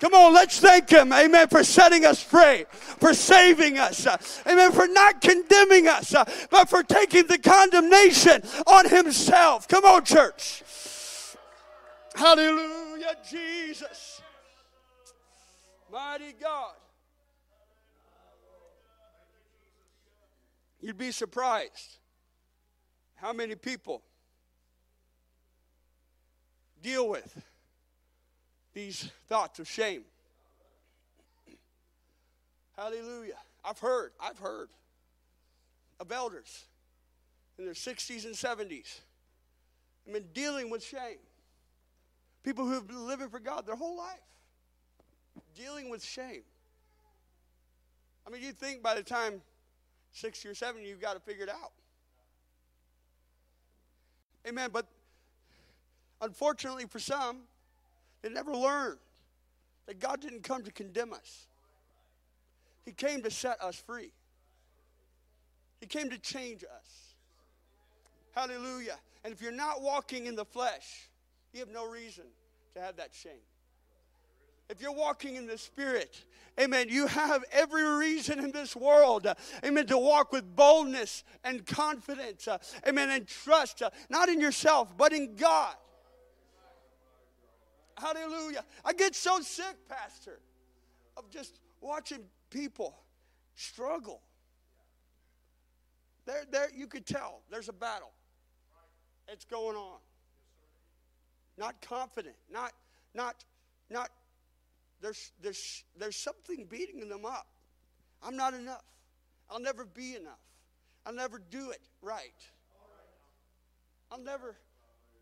[0.00, 4.04] Come on, let's thank Him, amen, for setting us free, for saving us,
[4.48, 6.12] amen, for not condemning us,
[6.50, 9.68] but for taking the condemnation on Himself.
[9.68, 10.64] Come on, church.
[12.16, 14.21] Hallelujah, Jesus.
[15.92, 16.74] Mighty God.
[20.80, 21.98] You'd be surprised
[23.16, 24.02] how many people
[26.82, 27.44] deal with
[28.72, 30.02] these thoughts of shame.
[32.76, 33.34] Hallelujah.
[33.64, 34.70] I've heard, I've heard
[36.00, 36.64] of elders
[37.58, 39.00] in their 60s and 70s.
[40.08, 41.18] I mean, dealing with shame.
[42.42, 44.18] People who have been living for God their whole life,
[45.54, 46.42] dealing with shame.
[48.26, 49.42] I mean, you think by the time
[50.12, 51.72] 60 or 70, you've got to figure it out.
[54.46, 54.70] Amen.
[54.72, 54.86] But
[56.20, 57.38] unfortunately for some,
[58.22, 58.98] they never learned
[59.86, 61.46] that God didn't come to condemn us,
[62.84, 64.12] He came to set us free.
[65.80, 67.14] He came to change us.
[68.36, 68.98] Hallelujah.
[69.24, 71.08] And if you're not walking in the flesh,
[71.52, 72.24] you have no reason
[72.74, 73.32] to have that shame.
[74.72, 76.24] If you're walking in the Spirit,
[76.58, 81.66] amen, you have every reason in this world, uh, amen, to walk with boldness and
[81.66, 82.56] confidence, uh,
[82.88, 85.74] amen, and trust, uh, not in yourself, but in God.
[87.98, 88.64] Hallelujah.
[88.82, 90.40] I get so sick, Pastor,
[91.18, 92.96] of just watching people
[93.54, 94.22] struggle.
[96.24, 98.12] There, there, you could tell there's a battle.
[99.28, 99.98] It's going on.
[101.58, 102.72] Not confident, not,
[103.14, 103.44] not,
[103.90, 104.08] not,
[105.02, 107.46] there's, there's, there's something beating them up.
[108.22, 108.84] I'm not enough.
[109.50, 110.38] I'll never be enough.
[111.04, 112.30] I'll never do it right.
[114.10, 114.56] I'll never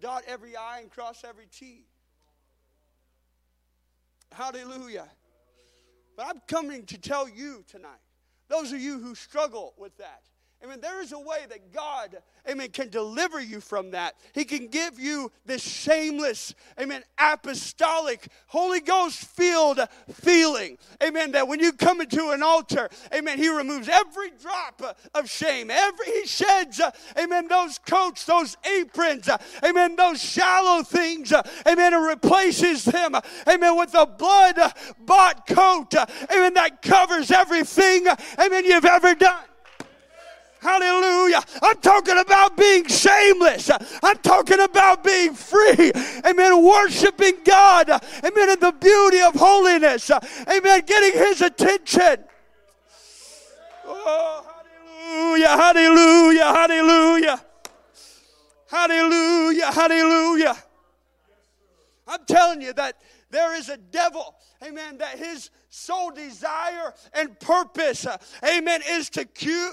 [0.00, 1.84] dot every I and cross every T.
[4.32, 5.08] Hallelujah.
[6.16, 7.90] But I'm coming to tell you tonight,
[8.48, 10.22] those of you who struggle with that,
[10.62, 10.78] Amen.
[10.82, 14.16] There is a way that God, amen, can deliver you from that.
[14.34, 19.80] He can give you this shameless, amen, apostolic, Holy Ghost filled
[20.12, 20.76] feeling.
[21.02, 21.32] Amen.
[21.32, 24.82] That when you come into an altar, amen, He removes every drop
[25.14, 25.70] of shame.
[25.70, 26.78] Every He sheds,
[27.18, 29.30] amen, those coats, those aprons,
[29.64, 31.32] amen, those shallow things,
[31.66, 33.14] amen, and replaces them,
[33.48, 34.58] amen, with a blood
[34.98, 35.94] bought coat,
[36.30, 38.06] amen, that covers everything,
[38.38, 39.44] amen, you've ever done.
[40.60, 41.42] Hallelujah.
[41.62, 43.70] I'm talking about being shameless.
[44.02, 45.90] I'm talking about being free.
[46.24, 46.62] Amen.
[46.62, 47.88] Worshiping God.
[47.90, 48.50] Amen.
[48.50, 50.10] In the beauty of holiness.
[50.10, 50.82] Amen.
[50.86, 52.24] Getting His attention.
[53.86, 54.46] Oh,
[55.08, 55.48] hallelujah.
[55.48, 56.54] Hallelujah.
[56.56, 57.44] Hallelujah.
[58.70, 59.72] Hallelujah.
[59.72, 60.56] Hallelujah.
[62.06, 62.96] I'm telling you that
[63.30, 64.34] there is a devil.
[64.62, 64.98] Amen.
[64.98, 69.20] That his sole desire and purpose, uh, amen, is to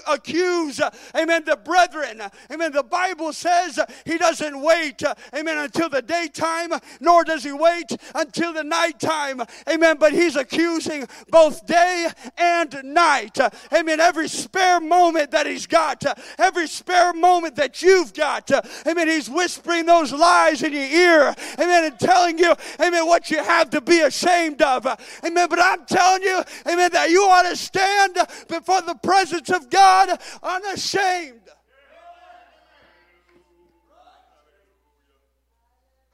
[0.06, 2.22] accuse, uh, amen, the brethren.
[2.52, 2.70] Amen.
[2.70, 5.02] The Bible says uh, he doesn't wait,
[5.34, 9.42] amen, until the daytime, nor does he wait until the nighttime.
[9.68, 9.96] Amen.
[9.98, 13.38] But he's accusing both day and night.
[13.72, 13.98] Amen.
[13.98, 16.04] Every spare moment that he's got,
[16.38, 18.48] every spare moment that you've got,
[18.86, 23.38] amen, he's whispering those lies in your ear, amen, and telling you, amen, what you
[23.38, 24.86] have to be ashamed of.
[25.24, 25.48] Amen.
[25.48, 28.16] But I'm telling you, amen, that you ought to stand
[28.48, 30.10] before the presence of God
[30.42, 31.40] unashamed.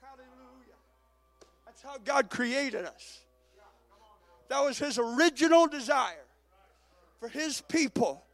[0.00, 0.78] Hallelujah.
[1.66, 3.20] That's how God created us.
[4.48, 6.24] That was His original desire
[7.18, 8.24] for His people,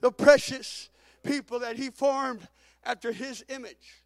[0.00, 0.90] the precious
[1.24, 2.46] people that He formed
[2.84, 4.04] after His image,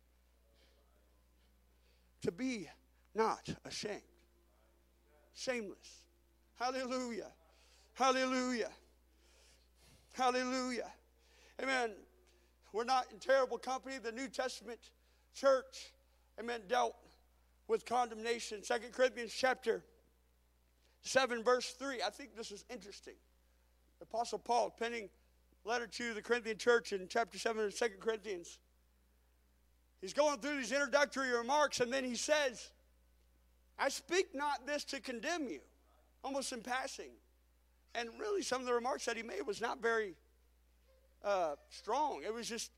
[2.23, 2.69] to be
[3.15, 4.01] not ashamed.
[5.35, 6.04] shameless.
[6.65, 7.31] Hallelujah.
[7.93, 8.71] Hallelujah.
[10.15, 10.91] Hallelujah.
[11.63, 11.91] Amen.
[12.73, 13.99] We're not in terrible company.
[13.99, 14.81] The New Testament
[15.35, 15.93] church,
[16.41, 16.97] amen, dealt
[17.69, 18.63] with condemnation.
[18.63, 19.85] Second Corinthians chapter
[21.03, 22.01] 7, verse 3.
[22.01, 23.17] I think this is interesting.
[23.99, 25.11] The Apostle Paul penning
[25.67, 28.59] letter to the Corinthian church in chapter 7 of 2 Corinthians.
[30.01, 32.71] He's going through these introductory remarks, and then he says,
[33.79, 35.61] I speak not this to condemn you,
[36.25, 37.11] almost in passing.
[37.95, 40.17] And really, some of the remarks that he made was not very
[41.23, 42.23] uh, strong.
[42.25, 42.73] It was just,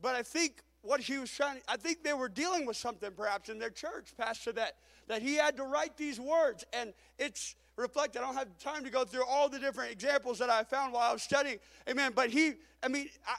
[0.00, 3.48] but I think what he was trying, I think they were dealing with something perhaps
[3.48, 4.76] in their church, Pastor, that,
[5.08, 6.64] that he had to write these words.
[6.72, 8.20] And it's reflected.
[8.20, 11.10] I don't have time to go through all the different examples that I found while
[11.10, 11.58] I was studying.
[11.88, 12.12] Amen.
[12.14, 13.34] But he, I mean, I,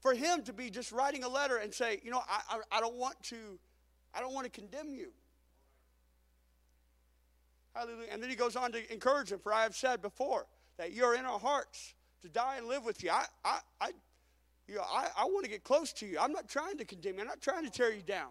[0.00, 2.80] for him to be just writing a letter and say, you know, I, I, I
[2.80, 3.58] don't want to,
[4.14, 5.12] I don't want to condemn you.
[7.78, 8.08] Hallelujah.
[8.10, 10.46] And then he goes on to encourage him, for I have said before
[10.78, 13.10] that you're in our hearts to die and live with you.
[13.10, 13.90] I, I, I,
[14.66, 16.18] you know, I, I want to get close to you.
[16.18, 17.20] I'm not trying to condemn you.
[17.20, 18.30] I'm not trying to tear you down.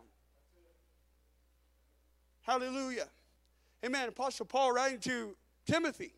[2.41, 3.07] Hallelujah.
[3.85, 4.09] Amen.
[4.09, 6.13] Apostle Paul writing to Timothy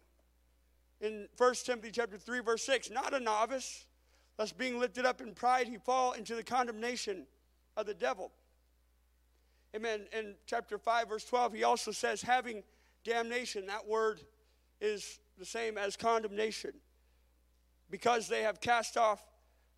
[1.01, 3.85] in 1 Timothy chapter 3, verse 6, not a novice,
[4.39, 7.27] lest being lifted up in pride he fall into the condemnation
[7.77, 8.31] of the devil.
[9.75, 10.07] Amen.
[10.17, 12.63] In chapter 5, verse 12, he also says, having
[13.09, 14.21] damnation, that word
[14.79, 16.71] is the same as condemnation,
[17.89, 19.21] because they have cast off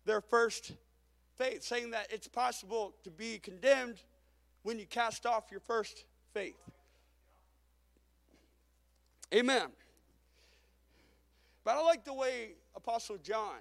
[0.04, 0.72] their first
[1.36, 3.96] faith, saying that it's possible to be condemned
[4.62, 6.60] when you cast off your first faith.
[9.34, 9.68] Amen.
[11.64, 13.60] But I like the way Apostle John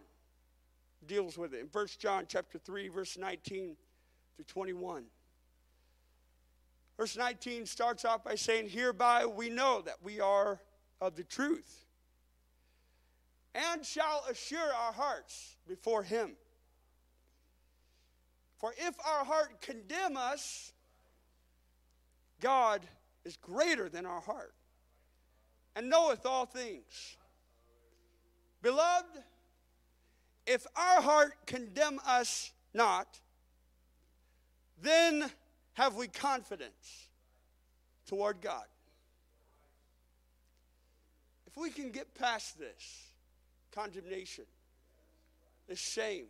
[1.07, 3.75] deals with it in 1 John chapter 3 verse 19
[4.35, 5.05] through 21.
[7.01, 10.61] Verse 19 starts off by saying, Hereby we know that we are
[11.01, 11.87] of the truth,
[13.55, 16.33] and shall assure our hearts before Him.
[18.59, 20.73] For if our heart condemn us,
[22.39, 22.81] God
[23.25, 24.53] is greater than our heart,
[25.75, 27.17] and knoweth all things.
[28.61, 29.23] Beloved,
[30.45, 33.19] if our heart condemn us not,
[34.79, 35.31] then
[35.81, 37.07] have we confidence
[38.05, 38.65] toward God.
[41.47, 43.07] If we can get past this
[43.71, 44.43] condemnation,
[45.67, 46.25] this shame,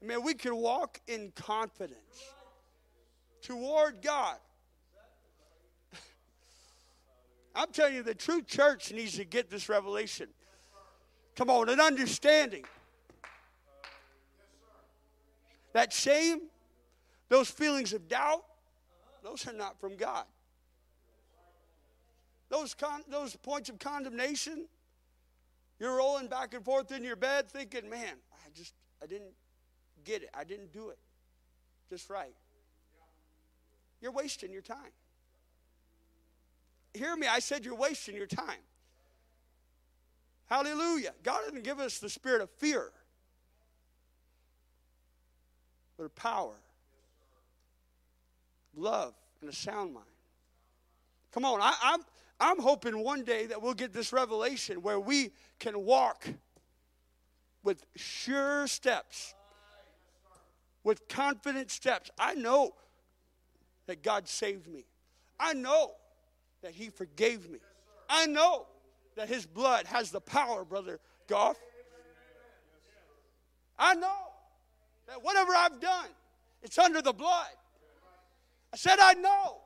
[0.00, 1.98] I mean, we can walk in confidence
[3.42, 4.36] toward God.
[7.56, 10.28] I'm telling you, the true church needs to get this revelation.
[11.34, 12.64] Come on, an understanding.
[15.72, 16.42] That shame,
[17.30, 18.44] those feelings of doubt,
[19.22, 20.24] those are not from God.
[22.50, 24.66] Those, con- those points of condemnation,
[25.78, 29.32] you're rolling back and forth in your bed thinking, man, I just, I didn't
[30.04, 30.30] get it.
[30.34, 30.98] I didn't do it
[31.88, 32.34] just right.
[34.00, 34.92] You're wasting your time.
[36.94, 38.62] Hear me, I said you're wasting your time.
[40.46, 41.12] Hallelujah.
[41.22, 42.90] God didn't give us the spirit of fear,
[45.96, 46.54] but of power,
[48.74, 50.06] love, and a sound mind.
[51.32, 52.00] Come on, I, I'm,
[52.40, 56.26] I'm hoping one day that we'll get this revelation where we can walk
[57.62, 59.34] with sure steps,
[60.82, 62.10] with confident steps.
[62.18, 62.74] I know
[63.86, 64.86] that God saved me.
[65.38, 65.92] I know
[66.62, 67.58] that He forgave me.
[68.08, 68.66] I know
[69.16, 71.56] that His blood has the power, Brother Goff.
[73.78, 74.16] I know
[75.06, 76.08] that whatever I've done,
[76.62, 77.48] it's under the blood.
[78.72, 79.58] I said, I know.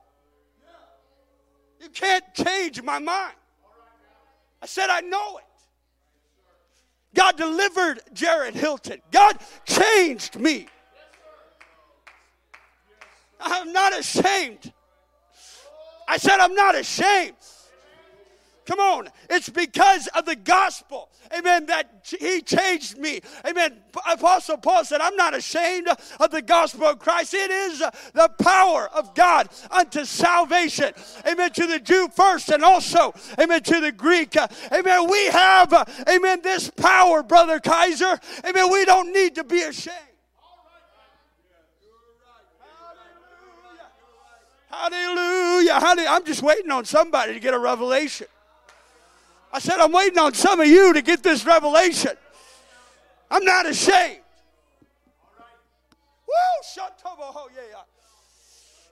[1.81, 3.35] You can't change my mind.
[4.61, 5.43] I said, I know it.
[7.13, 9.01] God delivered Jared Hilton.
[9.11, 10.67] God changed me.
[13.39, 14.73] I'm not ashamed.
[16.07, 17.35] I said, I'm not ashamed.
[18.65, 19.09] Come on.
[19.29, 21.09] It's because of the gospel.
[21.35, 21.67] Amen.
[21.67, 23.21] That he changed me.
[23.47, 23.77] Amen.
[24.09, 25.87] Apostle Paul said, I'm not ashamed
[26.19, 27.33] of the gospel of Christ.
[27.33, 27.79] It is
[28.13, 30.93] the power of God unto salvation.
[31.27, 31.51] Amen.
[31.51, 34.35] To the Jew first and also, amen, to the Greek.
[34.71, 35.09] Amen.
[35.09, 38.19] We have, amen, this power, Brother Kaiser.
[38.43, 38.71] Amen.
[38.71, 39.97] We don't need to be ashamed.
[44.69, 45.79] Hallelujah.
[45.79, 46.09] Hallelujah.
[46.09, 48.27] I'm just waiting on somebody to get a revelation.
[49.55, 52.11] I said, I'm waiting on some of you to get this revelation.
[53.31, 54.19] I'm not ashamed.
[56.27, 56.33] Woo.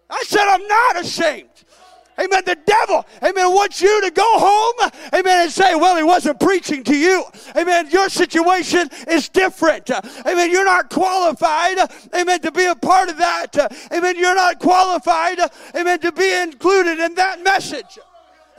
[0.09, 1.49] I said, I'm not ashamed.
[2.17, 2.43] Amen.
[2.45, 6.81] The devil, amen, wants you to go home, amen, and say, well, he wasn't preaching
[6.85, 7.25] to you.
[7.57, 7.89] Amen.
[7.89, 9.89] Your situation is different.
[10.25, 10.49] Amen.
[10.49, 11.77] You're not qualified,
[12.15, 13.57] amen, to be a part of that.
[13.91, 14.15] Amen.
[14.17, 15.39] You're not qualified,
[15.75, 17.99] amen, to be included in that message.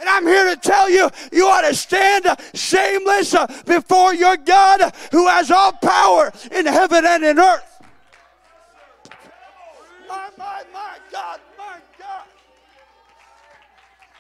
[0.05, 3.35] And I'm here to tell you, you ought to stand shameless
[3.65, 7.83] before your God who has all power in heaven and in earth.
[10.07, 12.25] My, my, my God, my God.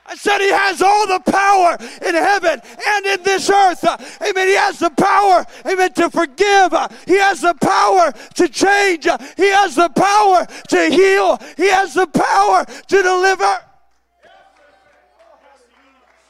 [0.07, 1.77] I said he has all the power
[2.09, 3.85] in heaven and in this earth.
[4.23, 4.49] Amen.
[4.49, 6.73] He has the power, amen, to forgive.
[7.07, 9.05] He has the power to change.
[9.37, 11.39] He has the power to heal.
[11.59, 13.64] He has the power to deliver.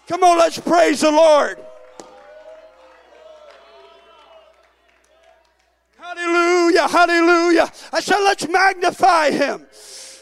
[0.07, 1.59] Come on, let's praise the Lord.
[5.98, 7.72] Hallelujah, hallelujah.
[7.92, 9.66] I said, let's magnify him.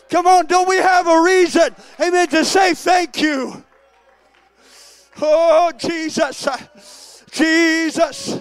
[0.09, 3.65] Come on, don't we have a reason, amen, to say thank you?
[5.21, 6.49] Oh, Jesus,
[7.31, 8.39] Jesus,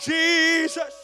[0.00, 1.01] Jesus.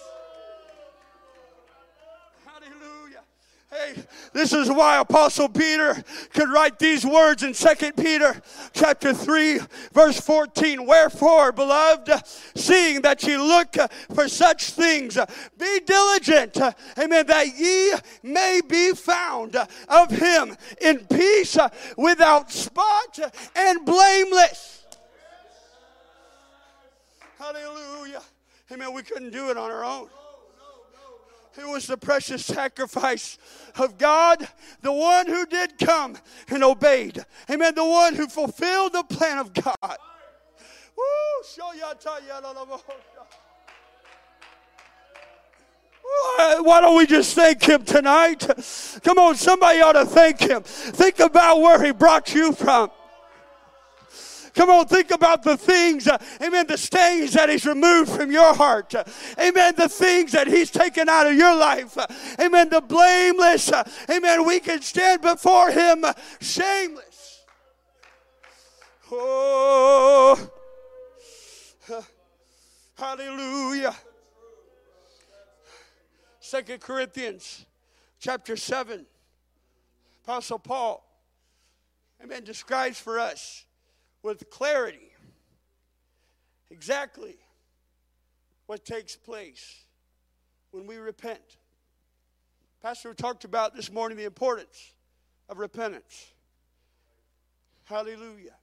[3.79, 4.03] Hey,
[4.33, 6.03] this is why Apostle Peter
[6.33, 8.41] could write these words in 2 Peter
[8.73, 9.61] chapter 3,
[9.93, 10.85] verse 14.
[10.85, 12.11] Wherefore, beloved,
[12.57, 13.77] seeing that ye look
[14.15, 15.17] for such things,
[15.59, 16.57] be diligent,
[16.99, 19.55] amen, that ye may be found
[19.89, 21.57] of him in peace,
[21.97, 23.19] without spot,
[23.55, 24.87] and blameless.
[27.39, 28.23] Hallelujah.
[28.73, 28.93] Amen.
[28.93, 30.09] We couldn't do it on our own.
[31.59, 33.37] It was the precious sacrifice
[33.77, 34.47] of God,
[34.81, 36.17] the one who did come
[36.49, 37.25] and obeyed.
[37.51, 37.75] Amen.
[37.75, 39.97] The one who fulfilled the plan of God.
[46.61, 48.47] Why don't we just thank him tonight?
[49.03, 50.63] Come on, somebody ought to thank him.
[50.63, 52.91] Think about where he brought you from.
[54.59, 58.53] Come on, think about the things, uh, amen, the stains that He's removed from your
[58.53, 58.93] heart.
[58.93, 59.05] Uh,
[59.39, 61.97] amen, the things that He's taken out of your life.
[61.97, 62.09] Uh,
[62.41, 63.71] amen, the blameless.
[64.11, 66.05] Amen, we can stand before Him
[66.41, 67.45] shameless.
[69.13, 70.51] Oh,
[72.99, 73.95] hallelujah.
[76.41, 77.65] Second Corinthians
[78.19, 79.07] chapter 7.
[80.25, 81.09] Apostle Paul,
[82.21, 83.65] amen, describes for us
[84.23, 85.13] with clarity
[86.71, 87.37] exactly
[88.67, 89.85] what takes place
[90.71, 91.59] when we repent.
[92.83, 94.93] Pastor talked about this morning the importance
[95.49, 96.33] of repentance.
[97.85, 98.55] Hallelujah.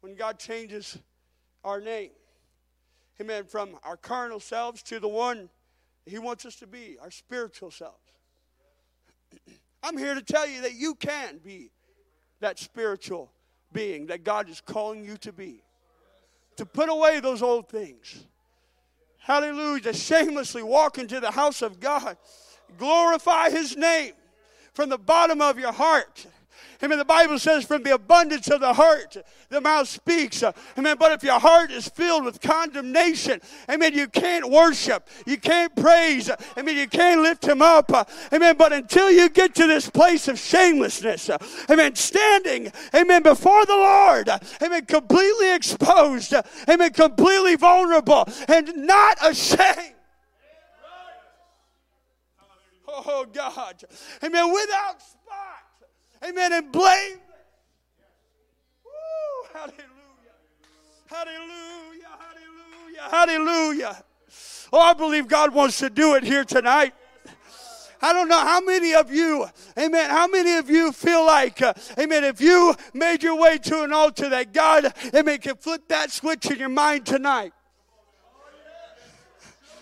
[0.00, 0.98] When God changes
[1.64, 2.10] our name,
[3.20, 5.48] amen, from our carnal selves to the one
[6.04, 7.96] He wants us to be, our spiritual selves.
[9.82, 11.70] I'm here to tell you that you can be
[12.40, 13.30] that spiritual
[13.72, 15.62] being that God is calling you to be.
[16.56, 18.24] To put away those old things.
[19.18, 19.82] Hallelujah.
[19.82, 22.16] To shamelessly walk into the house of God.
[22.78, 24.12] Glorify His name
[24.72, 26.26] from the bottom of your heart.
[26.82, 26.98] Amen.
[26.98, 29.16] The Bible says, from the abundance of the heart,
[29.48, 30.44] the mouth speaks.
[30.76, 30.96] Amen.
[30.98, 35.08] But if your heart is filled with condemnation, amen, you can't worship.
[35.26, 36.30] You can't praise.
[36.56, 36.76] Amen.
[36.76, 37.90] You can't lift him up.
[38.32, 38.56] Amen.
[38.56, 41.30] But until you get to this place of shamelessness,
[41.68, 44.30] amen, standing, amen, before the Lord,
[44.62, 46.32] amen, completely exposed,
[46.68, 49.94] amen, completely vulnerable, and not ashamed.
[52.90, 53.84] Oh, God.
[54.24, 54.52] Amen.
[54.52, 55.00] Without
[56.24, 56.52] Amen.
[56.52, 57.18] And blame.
[58.84, 58.90] Woo,
[59.52, 59.84] hallelujah.
[61.06, 62.08] Hallelujah.
[62.18, 63.10] Hallelujah.
[63.10, 64.04] Hallelujah.
[64.72, 66.94] Oh, I believe God wants to do it here tonight.
[68.00, 69.46] I don't know how many of you,
[69.76, 73.82] amen, how many of you feel like, uh, amen, if you made your way to
[73.82, 77.52] an altar that God, amen, can flip that switch in your mind tonight.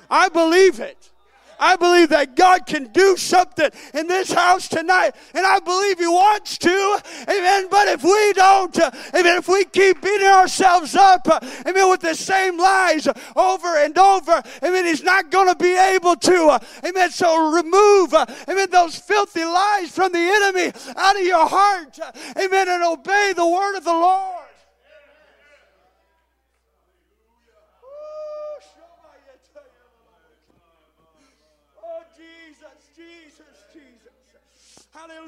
[0.08, 1.10] I believe it.
[1.58, 6.06] I believe that God can do something in this house tonight, and I believe He
[6.06, 7.02] wants to.
[7.28, 7.68] Amen.
[7.70, 11.26] But if we don't, amen, if we keep beating ourselves up,
[11.66, 16.16] amen, with the same lies over and over, amen, He's not going to be able
[16.16, 16.60] to.
[16.84, 17.10] Amen.
[17.10, 21.98] So remove, amen, those filthy lies from the enemy out of your heart.
[22.36, 22.68] Amen.
[22.68, 24.45] And obey the word of the Lord.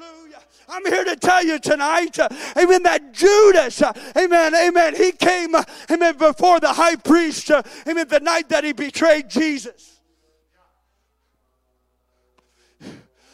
[0.09, 0.39] Hallelujah.
[0.67, 5.55] I'm here to tell you tonight, uh, amen, that Judas, uh, amen, amen, he came,
[5.55, 9.99] uh, amen, before the high priest, uh, amen, the night that he betrayed Jesus.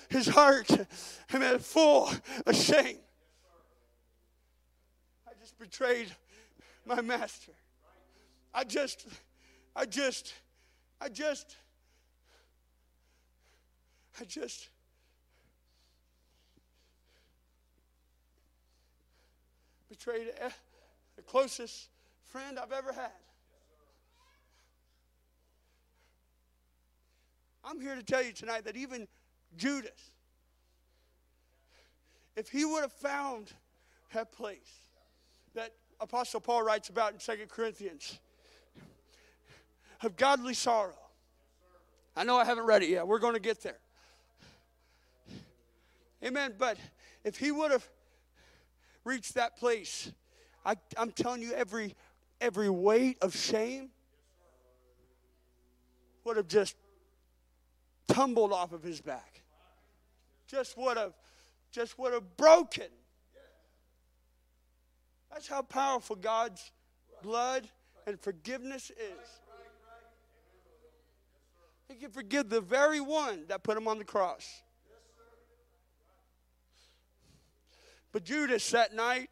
[0.09, 0.69] His heart,
[1.33, 2.09] amen, full
[2.45, 2.97] of shame.
[5.27, 6.07] I just betrayed
[6.85, 7.51] my master.
[8.53, 9.07] I just,
[9.75, 10.33] I just,
[11.01, 11.57] I just,
[14.21, 14.69] I just.
[19.97, 20.27] Betrayed
[21.15, 21.87] the closest
[22.23, 23.11] friend I've ever had.
[27.63, 29.07] I'm here to tell you tonight that even
[29.57, 30.11] Judas,
[32.35, 33.53] if he would have found
[34.13, 34.79] that place
[35.53, 35.71] that
[36.01, 38.19] Apostle Paul writes about in Second Corinthians
[40.03, 40.93] of godly sorrow.
[42.17, 43.07] I know I haven't read it yet.
[43.07, 43.79] We're going to get there.
[46.23, 46.53] Amen.
[46.57, 46.77] But
[47.23, 47.87] if he would have
[49.05, 50.11] reached that place,
[50.65, 51.95] I, I'm telling you, every
[52.41, 53.89] every weight of shame
[56.23, 56.75] would have just
[58.07, 59.41] tumbled off of his back.
[60.47, 61.13] Just would have,
[61.71, 62.87] just would have broken.
[65.31, 66.71] That's how powerful God's
[67.21, 67.67] blood
[68.07, 69.27] and forgiveness is.
[71.87, 74.63] He can forgive the very one that put him on the cross.
[78.15, 79.29] But Judas that night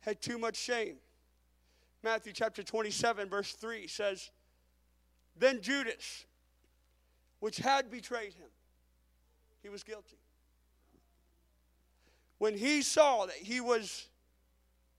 [0.00, 0.96] had too much shame.
[2.02, 4.30] Matthew chapter 27, verse 3 says,
[5.34, 6.26] Then Judas,
[7.40, 8.50] which had betrayed him,
[9.62, 10.18] he was guilty.
[12.36, 14.08] When he saw that he was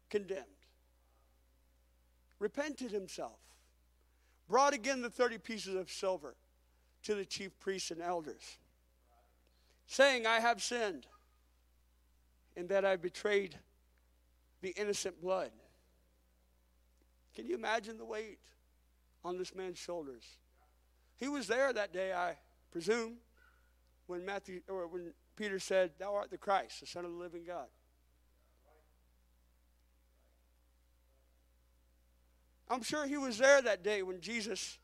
[0.09, 0.41] condemned,
[2.39, 3.37] repented himself,
[4.49, 6.33] brought again the 30 pieces of silver
[7.03, 8.57] to the chief priests and elders,
[9.85, 11.05] saying, I have sinned
[12.57, 13.55] in that I betrayed
[14.61, 15.51] the innocent blood.
[17.35, 18.39] Can you imagine the weight
[19.23, 20.23] on this man's shoulders?
[21.17, 22.35] He was there that day, I
[22.71, 23.17] presume,
[24.07, 27.43] when Matthew or when Peter said, Thou art the Christ, the Son of the living
[27.45, 27.67] God.
[32.69, 34.79] I'm sure he was there that day when Jesus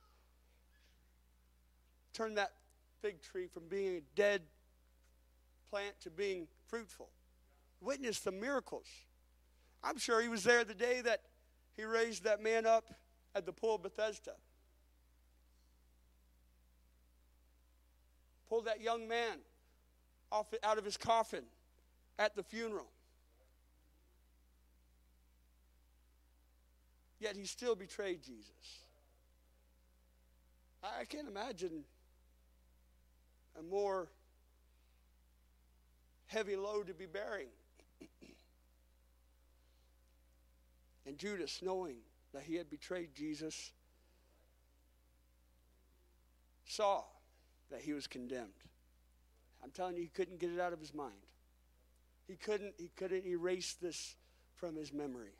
[2.13, 2.53] turned that
[3.01, 4.43] fig tree from being a dead
[5.71, 7.09] plant to being fruitful.
[7.83, 8.87] Witnessed the miracles.
[9.83, 11.19] I'm sure he was there the day that
[11.75, 12.85] he raised that man up
[13.35, 14.31] at the pool of Bethesda.
[18.47, 19.39] Pulled that young man
[20.31, 21.43] off out of his coffin
[22.17, 22.87] at the funeral.
[27.19, 28.83] Yet he still betrayed Jesus.
[30.81, 31.83] I can't imagine
[33.59, 34.09] a more
[36.27, 37.47] heavy load to be bearing.
[41.05, 41.97] And Judas, knowing
[42.33, 43.71] that he had betrayed Jesus,
[46.65, 47.03] saw
[47.69, 48.49] that he was condemned.
[49.63, 51.13] I'm telling you, he couldn't get it out of his mind.
[52.27, 54.15] He couldn't, he couldn't erase this
[54.55, 55.33] from his memory.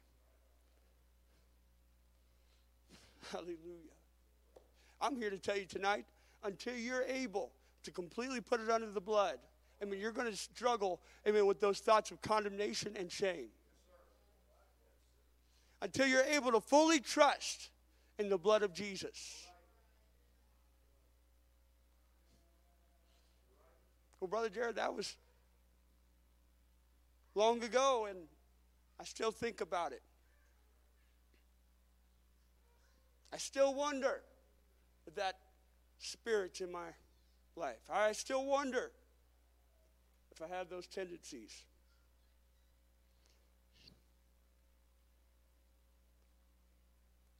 [3.31, 3.57] Hallelujah.
[5.01, 6.05] I'm here to tell you tonight
[6.43, 7.51] until you're able
[7.83, 9.37] to completely put it under the blood,
[9.83, 13.49] I mean, you're going to struggle, I mean, with those thoughts of condemnation and shame.
[15.81, 17.69] Until you're able to fully trust
[18.17, 19.45] in the blood of Jesus.
[24.21, 25.17] Well, Brother Jared, that was
[27.35, 28.19] long ago, and
[29.01, 30.01] I still think about it.
[33.33, 34.21] I still wonder
[35.05, 35.39] if that
[35.97, 36.87] spirit's in my
[37.57, 37.81] life.
[37.91, 38.93] I still wonder
[40.33, 41.63] if I have those tendencies.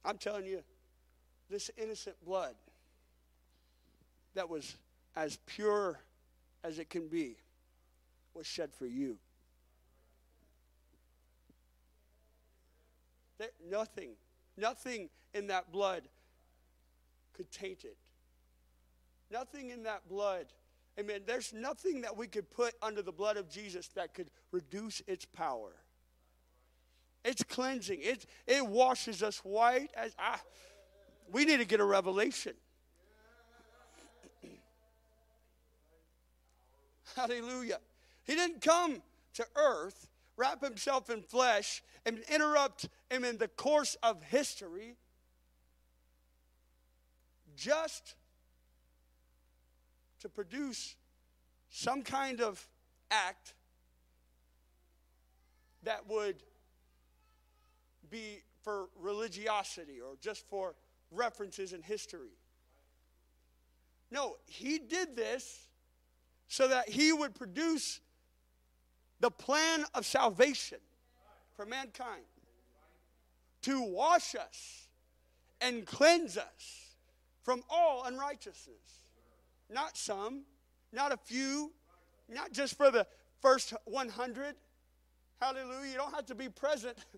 [0.04, 0.62] I'm telling you,
[1.50, 2.54] this innocent blood
[4.34, 4.76] that was
[5.16, 5.98] as pure
[6.62, 7.36] as it can be
[8.34, 9.16] was shed for you.
[13.38, 14.10] There, nothing,
[14.56, 16.02] nothing in that blood
[17.32, 17.96] could taint it.
[19.30, 20.46] Nothing in that blood.
[20.98, 21.22] Amen.
[21.26, 25.24] There's nothing that we could put under the blood of Jesus that could reduce its
[25.24, 25.72] power.
[27.24, 28.00] It's cleansing.
[28.00, 30.40] It, it washes us white as ah,
[31.32, 32.52] we need to get a revelation.
[37.16, 37.80] Hallelujah.
[38.24, 39.02] He didn't come
[39.34, 44.96] to earth, wrap himself in flesh, and interrupt him in the course of history
[47.56, 48.14] just
[50.24, 50.96] to produce
[51.68, 52.66] some kind of
[53.10, 53.52] act
[55.82, 56.36] that would
[58.08, 60.74] be for religiosity or just for
[61.10, 62.38] references in history.
[64.10, 65.68] No, he did this
[66.48, 68.00] so that he would produce
[69.20, 70.78] the plan of salvation
[71.54, 72.24] for mankind
[73.60, 74.88] to wash us
[75.60, 76.94] and cleanse us
[77.42, 79.03] from all unrighteousness.
[79.70, 80.42] Not some,
[80.92, 81.72] not a few,
[82.28, 83.06] not just for the
[83.40, 84.54] first 100.
[85.40, 85.90] Hallelujah.
[85.90, 86.98] You don't have to be present.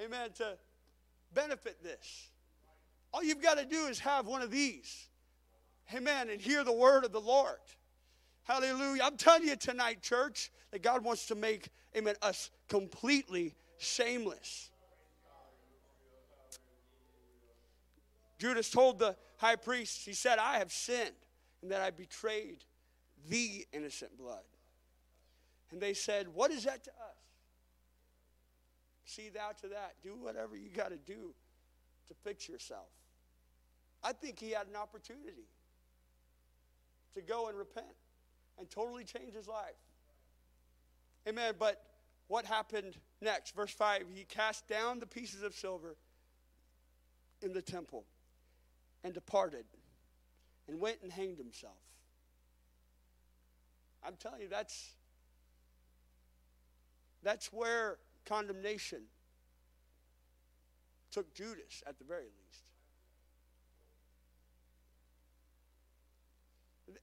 [0.00, 0.30] Amen.
[0.36, 0.56] To
[1.32, 2.30] benefit this.
[3.12, 5.08] All you've got to do is have one of these.
[5.94, 6.28] Amen.
[6.30, 7.58] And hear the word of the Lord.
[8.44, 9.02] Hallelujah.
[9.04, 14.70] I'm telling you tonight, church, that God wants to make, amen, us completely shameless.
[18.38, 21.14] Judas told the high priest, he said, I have sinned
[21.62, 22.64] and that I betrayed
[23.28, 24.44] the innocent blood.
[25.70, 27.16] And they said, What is that to us?
[29.04, 29.94] See thou to that.
[30.02, 31.34] Do whatever you got to do
[32.08, 32.88] to fix yourself.
[34.02, 35.48] I think he had an opportunity
[37.14, 37.86] to go and repent
[38.58, 39.74] and totally change his life.
[41.28, 41.54] Amen.
[41.58, 41.82] But
[42.28, 43.54] what happened next?
[43.54, 45.96] Verse 5 He cast down the pieces of silver
[47.42, 48.04] in the temple
[49.04, 49.64] and departed
[50.68, 51.74] and went and hanged himself.
[54.04, 54.90] I'm telling you, that's,
[57.22, 59.02] that's where condemnation
[61.10, 62.62] took Judas at the very least.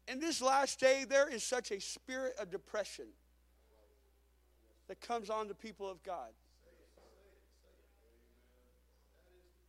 [0.08, 3.06] In this last day, there is such a spirit of depression
[4.88, 6.30] that comes on the people of God.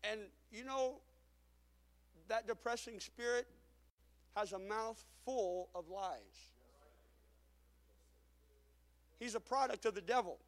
[0.03, 0.21] And
[0.53, 0.97] you know,
[2.35, 3.47] that depressing spirit
[4.35, 6.19] has a mouth full of lies.
[9.21, 10.39] He's a product of the devil,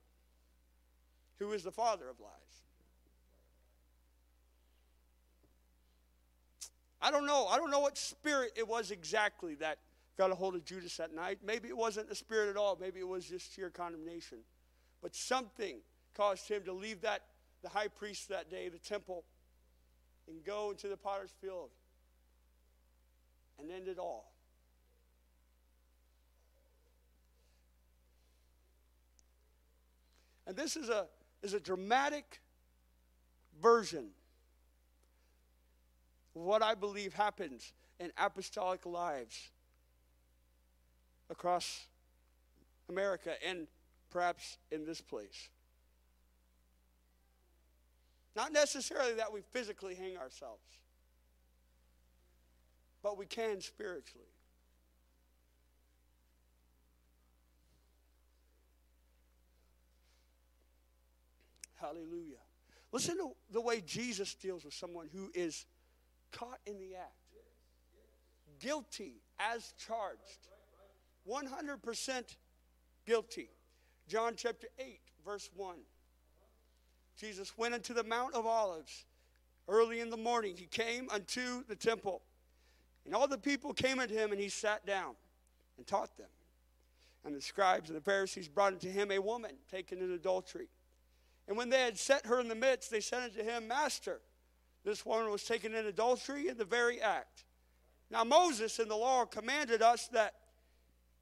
[1.39, 2.30] who is the father of lies.
[7.01, 7.47] I don't know.
[7.47, 9.78] I don't know what spirit it was exactly that
[10.18, 11.39] got a hold of Judas that night.
[11.47, 12.76] Maybe it wasn't a spirit at all.
[12.80, 14.39] Maybe it was just sheer condemnation.
[15.01, 15.76] But something
[16.16, 17.22] caused him to leave that
[17.62, 19.22] the high priest that day, the temple,
[20.28, 21.70] and go into the potter's field
[23.58, 24.32] and end it all.
[30.46, 31.06] And this is a,
[31.42, 32.40] is a dramatic
[33.60, 34.08] version
[36.34, 39.50] of what I believe happens in apostolic lives
[41.30, 41.86] across
[42.88, 43.66] America and
[44.10, 45.48] perhaps in this place.
[48.37, 50.61] Not necessarily that we physically hang ourselves,
[53.03, 54.26] but we can spiritually.
[61.76, 62.37] Hallelujah.
[62.93, 65.64] Listen to the way Jesus deals with someone who is
[66.30, 67.14] caught in the act,
[68.61, 70.49] guilty as charged,
[71.26, 72.37] 100%
[73.07, 73.49] guilty.
[74.09, 75.76] John chapter 8, verse 1.
[77.16, 79.04] Jesus went unto the Mount of Olives.
[79.68, 82.22] Early in the morning, he came unto the temple.
[83.04, 85.14] And all the people came unto him, and he sat down
[85.76, 86.28] and taught them.
[87.24, 90.68] And the scribes and the Pharisees brought unto him a woman taken in adultery.
[91.48, 94.20] And when they had set her in the midst, they said unto him, Master,
[94.84, 97.44] this woman was taken in adultery in the very act.
[98.10, 100.34] Now Moses in the law commanded us that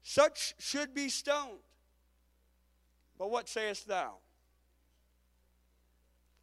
[0.03, 1.59] such should be stoned.
[3.17, 4.17] But what sayest thou?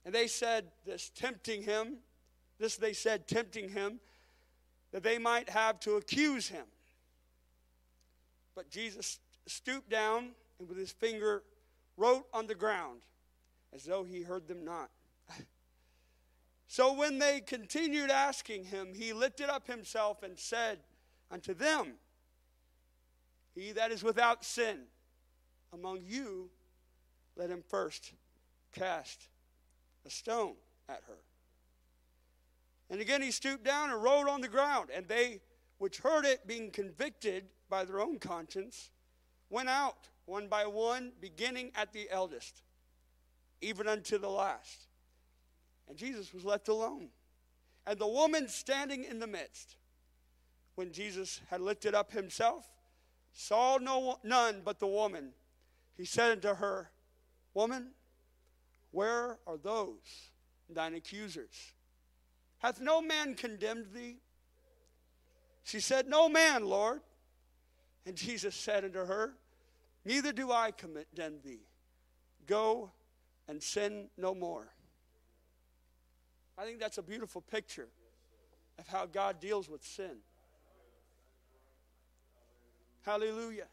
[0.05, 1.98] And they said this, tempting him,
[2.59, 4.00] this they said, tempting him,
[4.92, 6.66] that they might have to accuse him.
[8.55, 11.42] But Jesus stooped down and with his finger
[11.96, 13.03] wrote on the ground
[13.72, 14.90] as though he heard them not.
[16.66, 20.80] so when they continued asking him, he lifted up himself and said
[21.30, 21.94] unto them,
[23.55, 24.80] He that is without sin
[25.72, 26.50] among you,
[27.36, 28.12] let him first
[28.72, 29.28] cast
[30.07, 30.55] a stone
[30.88, 31.18] at her.
[32.90, 34.90] And again he stooped down and wrote on the ground.
[34.94, 35.40] And they
[35.82, 38.90] which heard it, being convicted by their own conscience,
[39.50, 42.62] went out one by one, beginning at the eldest,
[43.61, 44.86] even unto the last.
[45.88, 47.09] And Jesus was left alone.
[47.84, 49.74] And the woman standing in the midst,
[50.76, 52.64] when Jesus had lifted up himself,
[53.32, 55.32] saw no none but the woman.
[55.96, 56.92] He said unto her,
[57.55, 57.90] Woman,
[58.93, 60.30] where are those
[60.70, 61.72] thine accusers?
[62.59, 64.18] Hath no man condemned thee?
[65.64, 67.01] She said, No man, Lord.
[68.07, 69.34] And Jesus said unto her,
[70.05, 71.61] Neither do I condemn thee.
[72.47, 72.90] Go
[73.49, 74.68] and sin no more.
[76.59, 77.88] I think that's a beautiful picture
[78.78, 80.18] of how God deals with sin.
[83.03, 83.66] Hallelujah.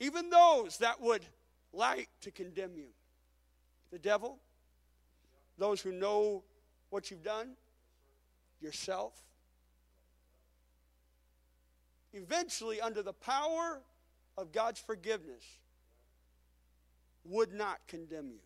[0.00, 1.24] Even those that would
[1.72, 2.88] like to condemn you.
[3.90, 4.38] The devil,
[5.56, 6.44] those who know
[6.90, 7.52] what you've done,
[8.60, 9.14] yourself.
[12.12, 13.80] Eventually, under the power
[14.36, 15.44] of God's forgiveness,
[17.24, 18.40] would not condemn you.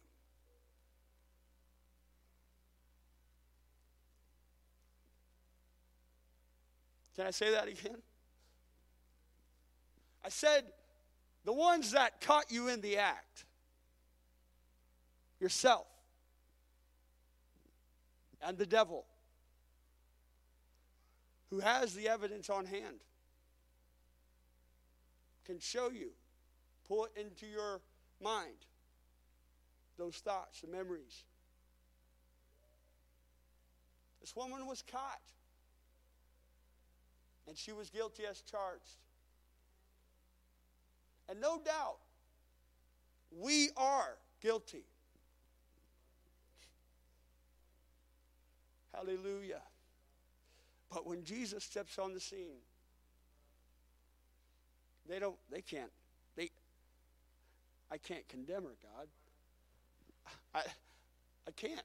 [7.14, 7.98] Can I say that again?
[10.24, 10.64] I said,
[11.44, 13.44] the ones that caught you in the act,
[15.42, 15.88] yourself,
[18.40, 19.04] and the devil,
[21.50, 23.00] who has the evidence on hand,
[25.44, 26.10] can show you,
[26.86, 27.80] pull it into your
[28.22, 28.54] mind,
[29.98, 31.24] those thoughts, the memories.
[34.20, 35.32] This woman was caught,
[37.48, 39.00] and she was guilty as charged.
[41.28, 41.98] And no doubt,
[43.36, 44.84] we are guilty.
[48.94, 49.62] Hallelujah.
[50.90, 52.60] But when Jesus steps on the scene,
[55.08, 55.90] they don't, they can't,
[56.36, 56.50] they,
[57.90, 59.08] I can't condemn her, God.
[60.54, 60.60] I,
[61.48, 61.82] I can't.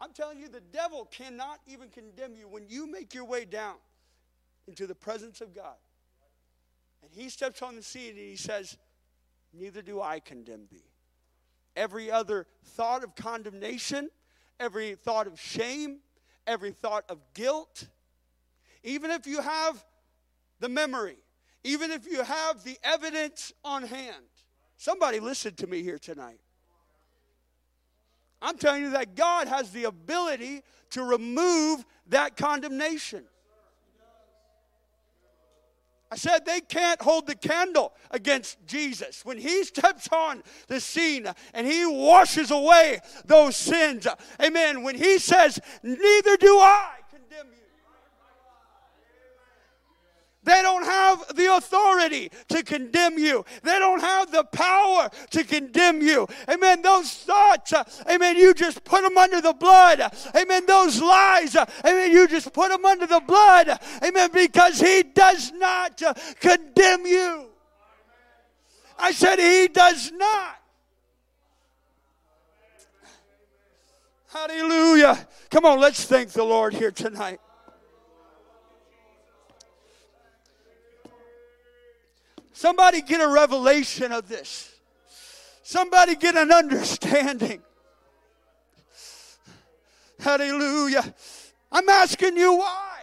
[0.00, 3.74] I'm telling you, the devil cannot even condemn you when you make your way down
[4.68, 5.74] into the presence of God.
[7.02, 8.76] And he steps on the scene and he says,
[9.52, 10.84] Neither do I condemn thee.
[11.74, 14.10] Every other thought of condemnation,
[14.60, 15.98] every thought of shame,
[16.46, 17.88] every thought of guilt,
[18.82, 19.84] even if you have
[20.60, 21.18] the memory,
[21.64, 24.24] even if you have the evidence on hand.
[24.76, 26.40] Somebody listen to me here tonight.
[28.40, 33.24] I'm telling you that God has the ability to remove that condemnation.
[36.10, 39.24] I said they can't hold the candle against Jesus.
[39.24, 44.06] When he steps on the scene and he washes away those sins,
[44.42, 44.82] amen.
[44.82, 47.58] When he says, Neither do I condemn you,
[50.48, 53.44] they don't have the authority to condemn you.
[53.62, 56.26] They don't have the power to condemn you.
[56.48, 56.82] Amen.
[56.82, 60.00] Those thoughts, uh, amen, you just put them under the blood.
[60.34, 60.64] Amen.
[60.66, 63.78] Those lies, uh, amen, you just put them under the blood.
[64.02, 64.30] Amen.
[64.32, 67.48] Because he does not uh, condemn you.
[68.98, 70.56] I said, He does not.
[74.28, 75.26] Hallelujah.
[75.50, 77.40] Come on, let's thank the Lord here tonight.
[82.58, 84.74] Somebody get a revelation of this.
[85.62, 87.62] Somebody get an understanding.
[90.18, 91.14] Hallelujah.
[91.70, 92.96] I'm asking you why.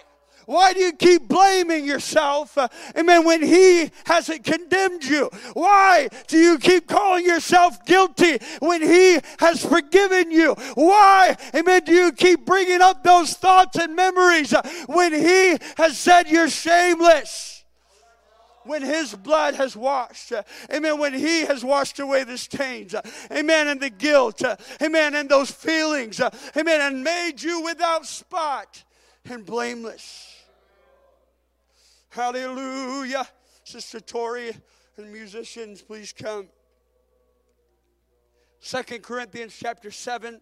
[0.45, 2.57] Why do you keep blaming yourself?
[2.57, 3.23] Uh, amen.
[3.23, 9.65] When he hasn't condemned you, why do you keep calling yourself guilty when he has
[9.65, 10.55] forgiven you?
[10.73, 15.97] Why, amen, do you keep bringing up those thoughts and memories uh, when he has
[15.97, 17.54] said you're shameless?
[18.65, 20.33] When his blood has washed.
[20.73, 20.99] Amen.
[20.99, 22.95] When he has washed away the stains.
[23.31, 23.67] Amen.
[23.67, 24.41] And the guilt.
[24.81, 25.15] Amen.
[25.15, 26.19] And those feelings.
[26.19, 26.81] Amen.
[26.81, 28.83] And made you without spot
[29.29, 30.43] and blameless.
[32.09, 33.27] Hallelujah.
[33.63, 34.51] Sister Tori
[34.97, 36.47] and musicians, please come.
[38.59, 40.41] Second Corinthians chapter 7.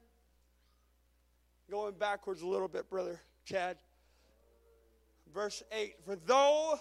[1.69, 3.77] Going backwards a little bit, brother Chad.
[5.33, 5.95] Verse 8.
[6.05, 6.79] For though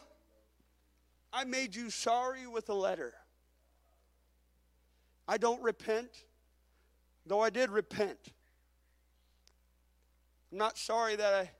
[1.32, 3.14] I made you sorry with a letter.
[5.26, 6.10] I don't repent,
[7.26, 8.18] though I did repent.
[10.50, 11.50] I'm not sorry that I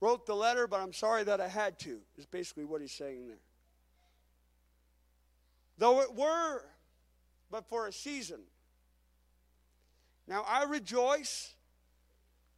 [0.00, 3.26] wrote the letter, but I'm sorry that I had to, is basically what he's saying
[3.26, 3.40] there.
[5.78, 6.62] Though it were
[7.54, 8.40] but for a season.
[10.26, 11.54] Now I rejoice,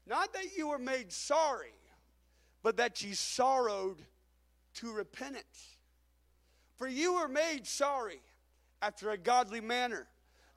[0.07, 1.75] not that you were made sorry,
[2.63, 4.01] but that ye sorrowed
[4.77, 5.76] to repentance.
[6.77, 8.21] For you were made sorry
[8.83, 10.07] after a godly manner,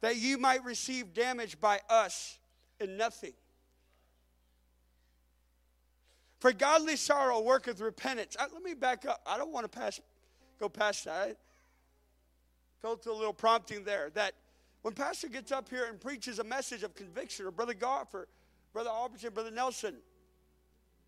[0.01, 2.37] that you might receive damage by us
[2.79, 3.33] in nothing.
[6.39, 8.37] For godly sorrow worketh repentance.
[8.39, 9.21] I, let me back up.
[9.25, 9.99] I don't want to pass,
[10.59, 11.29] go past that.
[11.29, 11.35] I
[12.81, 14.33] felt a little prompting there that
[14.81, 18.27] when Pastor gets up here and preaches a message of conviction, or Brother Goff, or
[18.71, 19.95] Brother Albertson, Brother Nelson,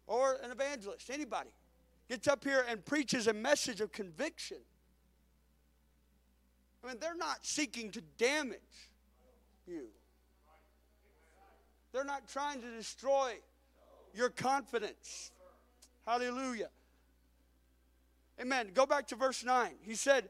[0.08, 1.50] or an evangelist, anybody,
[2.10, 4.58] gets up here and preaches a message of conviction,
[6.84, 8.60] I mean, they're not seeking to damage
[9.68, 9.88] you.
[11.92, 13.34] They're not trying to destroy
[14.14, 15.32] your confidence.
[16.06, 16.70] Hallelujah.
[18.40, 18.72] Amen.
[18.74, 19.72] Go back to verse 9.
[19.82, 20.30] He said,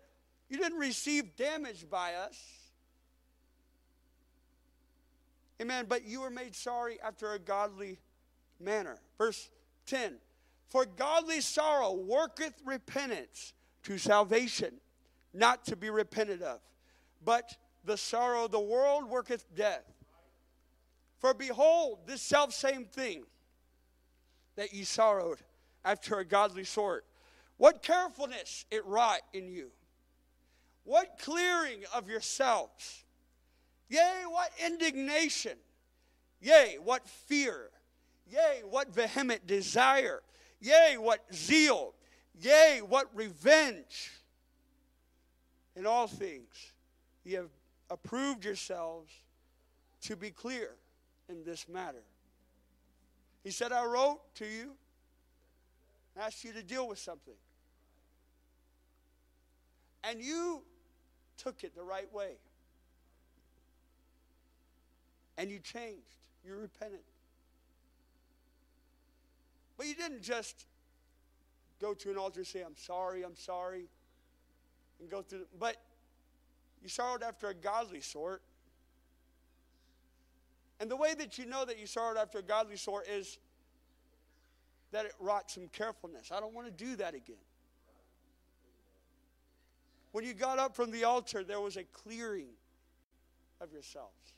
[0.49, 2.37] You didn't receive damage by us.
[5.61, 5.85] Amen.
[5.87, 7.99] But you were made sorry after a godly
[8.59, 8.97] manner.
[9.17, 9.49] Verse
[9.85, 10.15] 10
[10.67, 14.73] For godly sorrow worketh repentance to salvation,
[15.33, 16.59] not to be repented of.
[17.23, 19.83] But the sorrow of the world worketh death.
[21.19, 23.23] For behold, this self same thing
[24.55, 25.39] that ye sorrowed
[25.85, 27.05] after a godly sort,
[27.57, 29.71] what carefulness it wrought in you,
[30.83, 33.03] what clearing of yourselves,
[33.87, 35.57] yea, what indignation,
[36.39, 37.69] yea, what fear,
[38.29, 40.21] yea, what vehement desire,
[40.59, 41.93] yea, what zeal,
[42.39, 44.11] yea, what revenge.
[45.75, 46.73] In all things,
[47.23, 47.49] you have
[47.89, 49.11] approved yourselves
[50.03, 50.71] to be clear
[51.29, 52.03] in this matter.
[53.43, 54.73] He said, I wrote to you,
[56.19, 57.33] asked you to deal with something.
[60.03, 60.61] And you
[61.37, 62.33] took it the right way.
[65.37, 66.17] And you changed.
[66.45, 66.99] You repented.
[69.77, 70.65] But you didn't just
[71.79, 73.85] go to an altar and say, I'm sorry, I'm sorry,
[75.01, 75.45] and go through.
[75.59, 75.75] But
[76.81, 78.41] you sorrowed after a godly sort.
[80.79, 83.37] And the way that you know that you sorrowed after a godly sort is
[84.91, 86.31] that it wrought some carefulness.
[86.31, 87.35] I don't want to do that again.
[90.11, 92.49] When you got up from the altar, there was a clearing
[93.61, 94.33] of yourselves.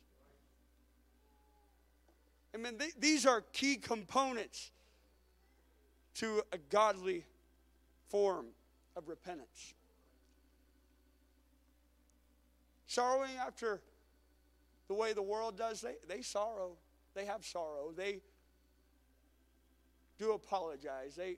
[2.53, 4.71] I mean, th- these are key components
[6.15, 7.25] to a godly
[8.09, 8.47] form
[8.95, 9.73] of repentance.
[12.93, 13.81] Sorrowing after
[14.87, 16.73] the way the world does, they, they sorrow.
[17.15, 17.91] They have sorrow.
[17.97, 18.19] They
[20.19, 21.15] do apologize.
[21.15, 21.37] They,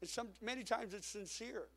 [0.00, 1.68] and some, many times it's sincere.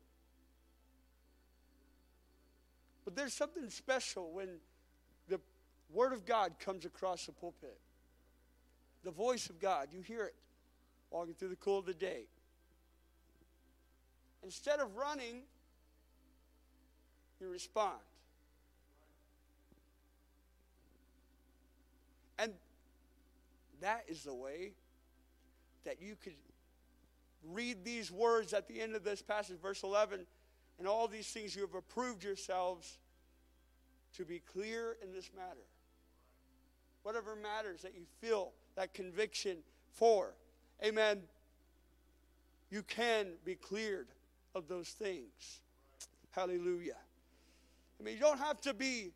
[3.04, 4.48] But there's something special when
[5.28, 5.38] the
[5.92, 7.78] Word of God comes across the pulpit.
[9.04, 10.34] The voice of God, you hear it
[11.12, 12.24] walking through the cool of the day.
[14.42, 15.42] Instead of running,
[17.40, 18.00] you respond.
[22.42, 22.52] And
[23.82, 24.72] that is the way
[25.84, 26.34] that you could
[27.52, 30.24] read these words at the end of this passage, verse 11,
[30.78, 32.98] and all these things you have approved yourselves
[34.16, 35.66] to be clear in this matter.
[37.02, 39.58] Whatever matters that you feel that conviction
[39.92, 40.34] for,
[40.84, 41.20] amen,
[42.70, 44.08] you can be cleared
[44.54, 45.60] of those things.
[46.30, 46.96] Hallelujah.
[47.98, 49.12] I mean, you don't have to be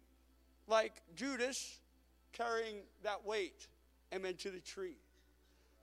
[0.66, 1.78] like Judas
[2.32, 3.66] carrying that weight,
[4.16, 4.96] amen, to the tree.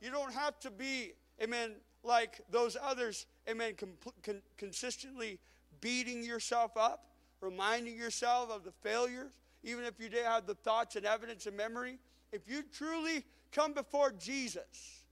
[0.01, 5.39] You don't have to be, amen, like those others, amen, con- consistently
[5.79, 7.05] beating yourself up,
[7.39, 9.31] reminding yourself of the failures,
[9.63, 11.99] even if you did have the thoughts and evidence and memory.
[12.31, 15.03] If you truly come before Jesus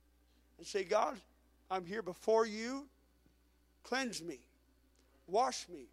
[0.57, 1.17] and say, God,
[1.69, 2.87] I'm here before you,
[3.83, 4.39] cleanse me,
[5.27, 5.85] wash me,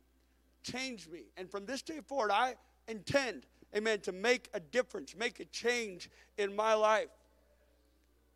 [0.65, 1.25] change me.
[1.37, 2.57] And from this day forward, I
[2.89, 7.09] intend amen, to make a difference, make a change in my life.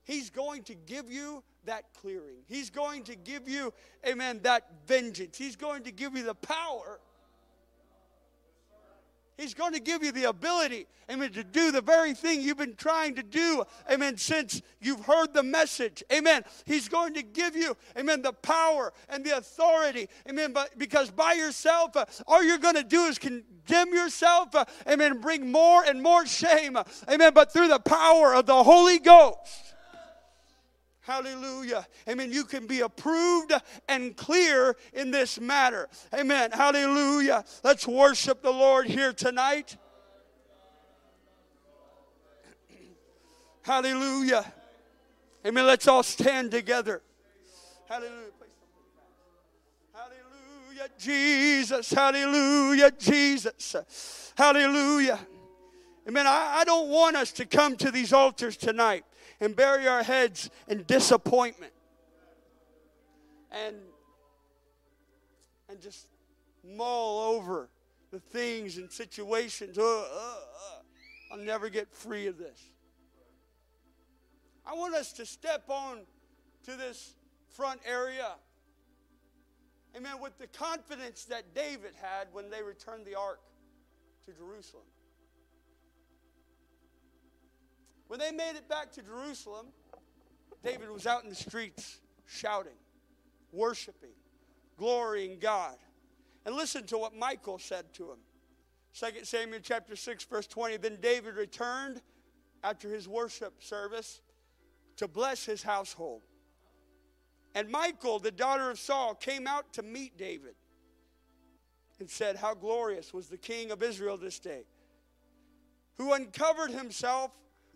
[0.04, 2.42] He's going to give you that clearing.
[2.48, 3.72] He's going to give you,
[4.06, 5.38] amen, that vengeance.
[5.38, 7.00] He's going to give you the power
[9.38, 12.76] He's going to give you the ability, amen, to do the very thing you've been
[12.76, 16.44] trying to do, amen, since you've heard the message, amen.
[16.66, 21.32] He's going to give you, amen, the power and the authority, amen, but because by
[21.32, 26.02] yourself, uh, all you're going to do is condemn yourself, uh, amen, bring more and
[26.02, 29.38] more shame, uh, amen, but through the power of the Holy Ghost,
[31.02, 31.84] Hallelujah.
[32.08, 32.30] Amen.
[32.30, 33.52] You can be approved
[33.88, 35.88] and clear in this matter.
[36.14, 36.52] Amen.
[36.52, 37.44] Hallelujah.
[37.64, 39.76] Let's worship the Lord here tonight.
[43.62, 44.52] Hallelujah.
[45.44, 45.66] Amen.
[45.66, 47.02] Let's all stand together.
[47.88, 48.30] Hallelujah.
[49.92, 51.90] Hallelujah, Jesus.
[51.90, 54.32] Hallelujah, Jesus.
[54.36, 55.18] Hallelujah.
[56.08, 56.28] Amen.
[56.28, 59.04] I, I don't want us to come to these altars tonight
[59.42, 61.72] and bury our heads in disappointment
[63.50, 63.76] and
[65.68, 66.06] and just
[66.64, 67.68] mull over
[68.12, 69.76] the things and situations.
[69.78, 71.32] Uh, uh, uh.
[71.32, 72.60] I'll never get free of this.
[74.64, 76.00] I want us to step on
[76.64, 77.14] to this
[77.56, 78.32] front area.
[79.96, 80.20] Amen.
[80.20, 83.40] With the confidence that David had when they returned the ark
[84.26, 84.84] to Jerusalem.
[88.12, 89.68] When they made it back to Jerusalem,
[90.62, 92.76] David was out in the streets shouting,
[93.52, 94.12] worshiping,
[94.76, 95.76] glorying God.
[96.44, 98.18] And listen to what Michal said to him.
[98.92, 100.76] 2 Samuel chapter 6, verse 20.
[100.76, 102.02] Then David returned
[102.62, 104.20] after his worship service
[104.98, 106.20] to bless his household.
[107.54, 110.56] And Michal, the daughter of Saul, came out to meet David
[111.98, 114.64] and said, How glorious was the king of Israel this day,
[115.96, 117.30] who uncovered himself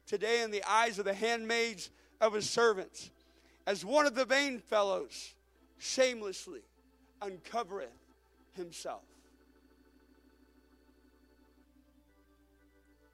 [0.07, 1.91] today in the eyes of the handmaids
[2.21, 3.11] of his servants,
[3.67, 5.35] as one of the vain fellows
[5.79, 6.63] shamelessly
[7.21, 7.89] uncovereth
[8.55, 9.03] himself.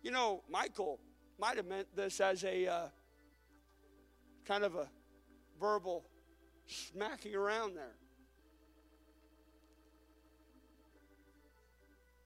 [0.03, 0.99] You know, Michal
[1.39, 2.87] might have meant this as a uh,
[4.45, 4.89] kind of a
[5.61, 6.05] verbal
[6.67, 7.95] smacking around there.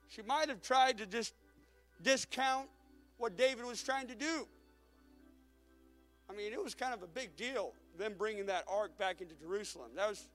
[0.08, 1.34] She might have tried to just
[2.02, 2.68] discount
[3.18, 4.46] what David was trying to do.
[6.28, 9.34] I mean, it was kind of a big deal, them bringing that ark back into
[9.34, 9.90] Jerusalem.
[9.94, 10.28] That was,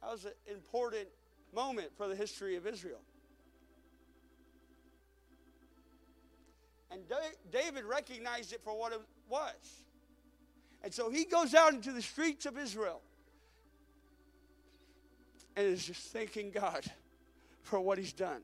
[0.00, 1.08] that was an important
[1.54, 3.00] moment for the history of Israel.
[6.90, 7.02] And
[7.52, 9.82] David recognized it for what it was.
[10.82, 13.00] And so he goes out into the streets of Israel
[15.56, 16.84] and is just thanking God
[17.62, 18.42] for what he's done.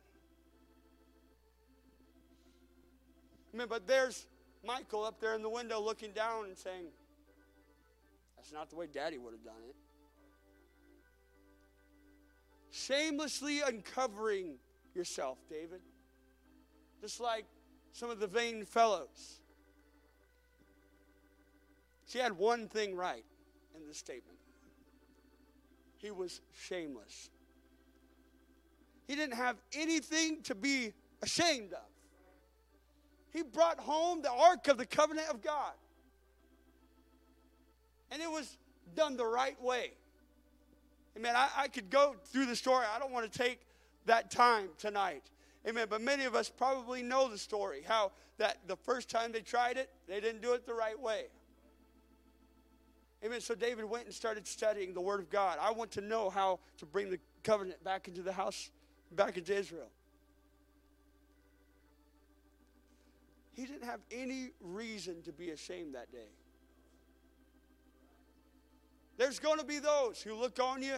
[3.53, 4.27] I mean, but there's
[4.67, 6.87] Michal up there in the window looking down and saying,
[8.37, 9.77] That's not the way daddy would have done it.
[12.71, 14.57] Shamelessly uncovering
[14.95, 15.81] yourself, David.
[17.01, 17.47] Just like
[17.93, 19.41] some of the vain fellows.
[22.07, 23.25] She had one thing right
[23.75, 24.37] in this statement
[26.07, 27.31] he was shameless.
[29.07, 30.93] He didn't have anything to be
[31.23, 31.89] ashamed of.
[33.37, 35.75] He brought home the Ark of the Covenant of God.
[38.11, 38.57] And it was
[38.95, 39.91] done the right way.
[41.19, 41.35] Amen.
[41.37, 42.87] I, I could go through the story.
[42.95, 43.61] I don't want to take
[44.07, 45.23] that time tonight.
[45.69, 45.87] Amen.
[45.91, 49.77] But many of us probably know the story how that the first time they tried
[49.77, 51.25] it, they didn't do it the right way.
[53.23, 53.43] Amen.
[53.43, 55.59] So David went and started studying the Word of God.
[55.61, 58.71] I want to know how to bring the covenant back into the house,
[59.13, 59.91] back into Israel.
[63.57, 66.29] He didn't have any reason to be ashamed that day.
[69.17, 70.97] There's going to be those who look on you,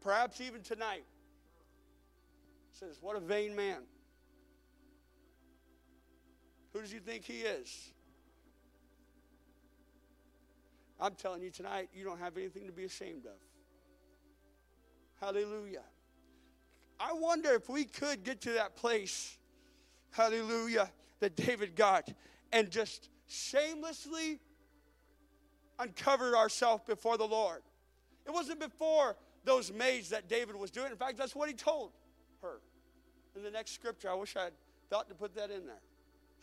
[0.00, 1.04] perhaps even tonight,
[2.72, 3.82] says, What a vain man.
[6.72, 7.92] Who does he think he is?
[11.00, 13.38] I'm telling you tonight, you don't have anything to be ashamed of.
[15.20, 15.84] Hallelujah.
[16.98, 19.38] I wonder if we could get to that place,
[20.10, 20.90] hallelujah,
[21.24, 22.12] that David got
[22.52, 24.38] and just shamelessly
[25.78, 27.62] uncovered ourselves before the Lord.
[28.26, 30.90] It wasn't before those maids that David was doing.
[30.90, 31.92] In fact, that's what he told
[32.42, 32.60] her
[33.34, 34.10] in the next scripture.
[34.10, 34.52] I wish I had
[34.90, 35.80] thought to put that in there.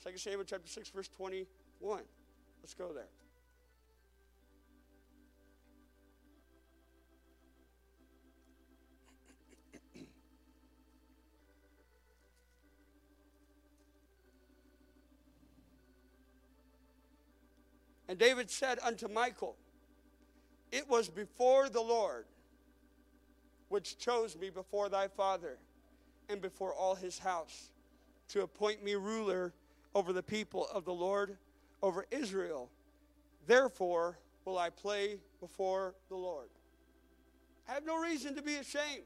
[0.03, 2.01] 2 Samuel chapter 6, verse 21.
[2.63, 3.05] Let's go there.
[18.11, 19.55] And David said unto Michal,
[20.69, 22.25] It was before the Lord
[23.69, 25.57] which chose me before thy father
[26.27, 27.69] and before all his house
[28.27, 29.53] to appoint me ruler
[29.95, 31.37] over the people of the Lord,
[31.81, 32.69] over Israel.
[33.47, 36.49] Therefore will I play before the Lord.
[37.69, 39.05] I have no reason to be ashamed.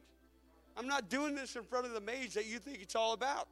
[0.75, 3.49] I'm not doing this in front of the maids that you think it's all about.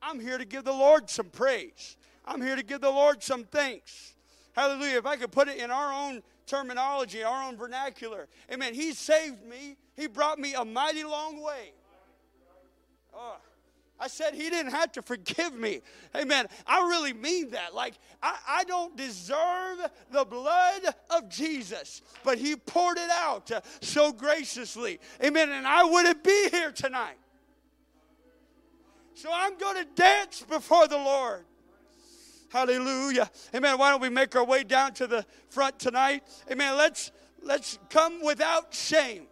[0.00, 1.96] I'm here to give the Lord some praise.
[2.24, 4.12] I'm here to give the Lord some thanks.
[4.56, 4.96] Hallelujah.
[4.96, 8.26] If I could put it in our own terminology, our own vernacular.
[8.50, 8.72] Amen.
[8.72, 9.76] He saved me.
[9.94, 11.72] He brought me a mighty long way.
[13.14, 13.36] Oh,
[14.00, 15.80] I said he didn't have to forgive me.
[16.14, 16.46] Amen.
[16.66, 17.74] I really mean that.
[17.74, 23.60] Like, I, I don't deserve the blood of Jesus, but he poured it out uh,
[23.80, 25.00] so graciously.
[25.22, 25.50] Amen.
[25.50, 27.16] And I wouldn't be here tonight.
[29.14, 31.44] So I'm going to dance before the Lord.
[32.56, 33.30] Hallelujah.
[33.54, 33.76] Amen.
[33.76, 36.22] Why don't we make our way down to the front tonight?
[36.50, 36.74] Amen.
[36.78, 39.26] Let's let's come without shame.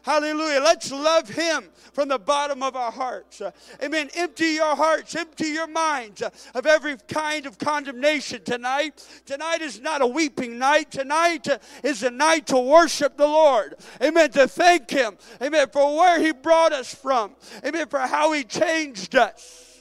[0.00, 0.58] Hallelujah.
[0.60, 3.42] Let's love Him from the bottom of our hearts.
[3.42, 3.50] Uh,
[3.82, 4.08] amen.
[4.14, 9.06] Empty your hearts, empty your minds uh, of every kind of condemnation tonight.
[9.26, 10.90] Tonight is not a weeping night.
[10.90, 13.74] Tonight uh, is a night to worship the Lord.
[14.02, 14.30] Amen.
[14.30, 15.18] To thank Him.
[15.42, 15.66] Amen.
[15.70, 17.32] For where He brought us from.
[17.66, 17.86] Amen.
[17.88, 19.71] For how He changed us.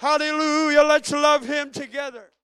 [0.00, 0.82] Hallelujah.
[0.82, 2.29] Let's love him together.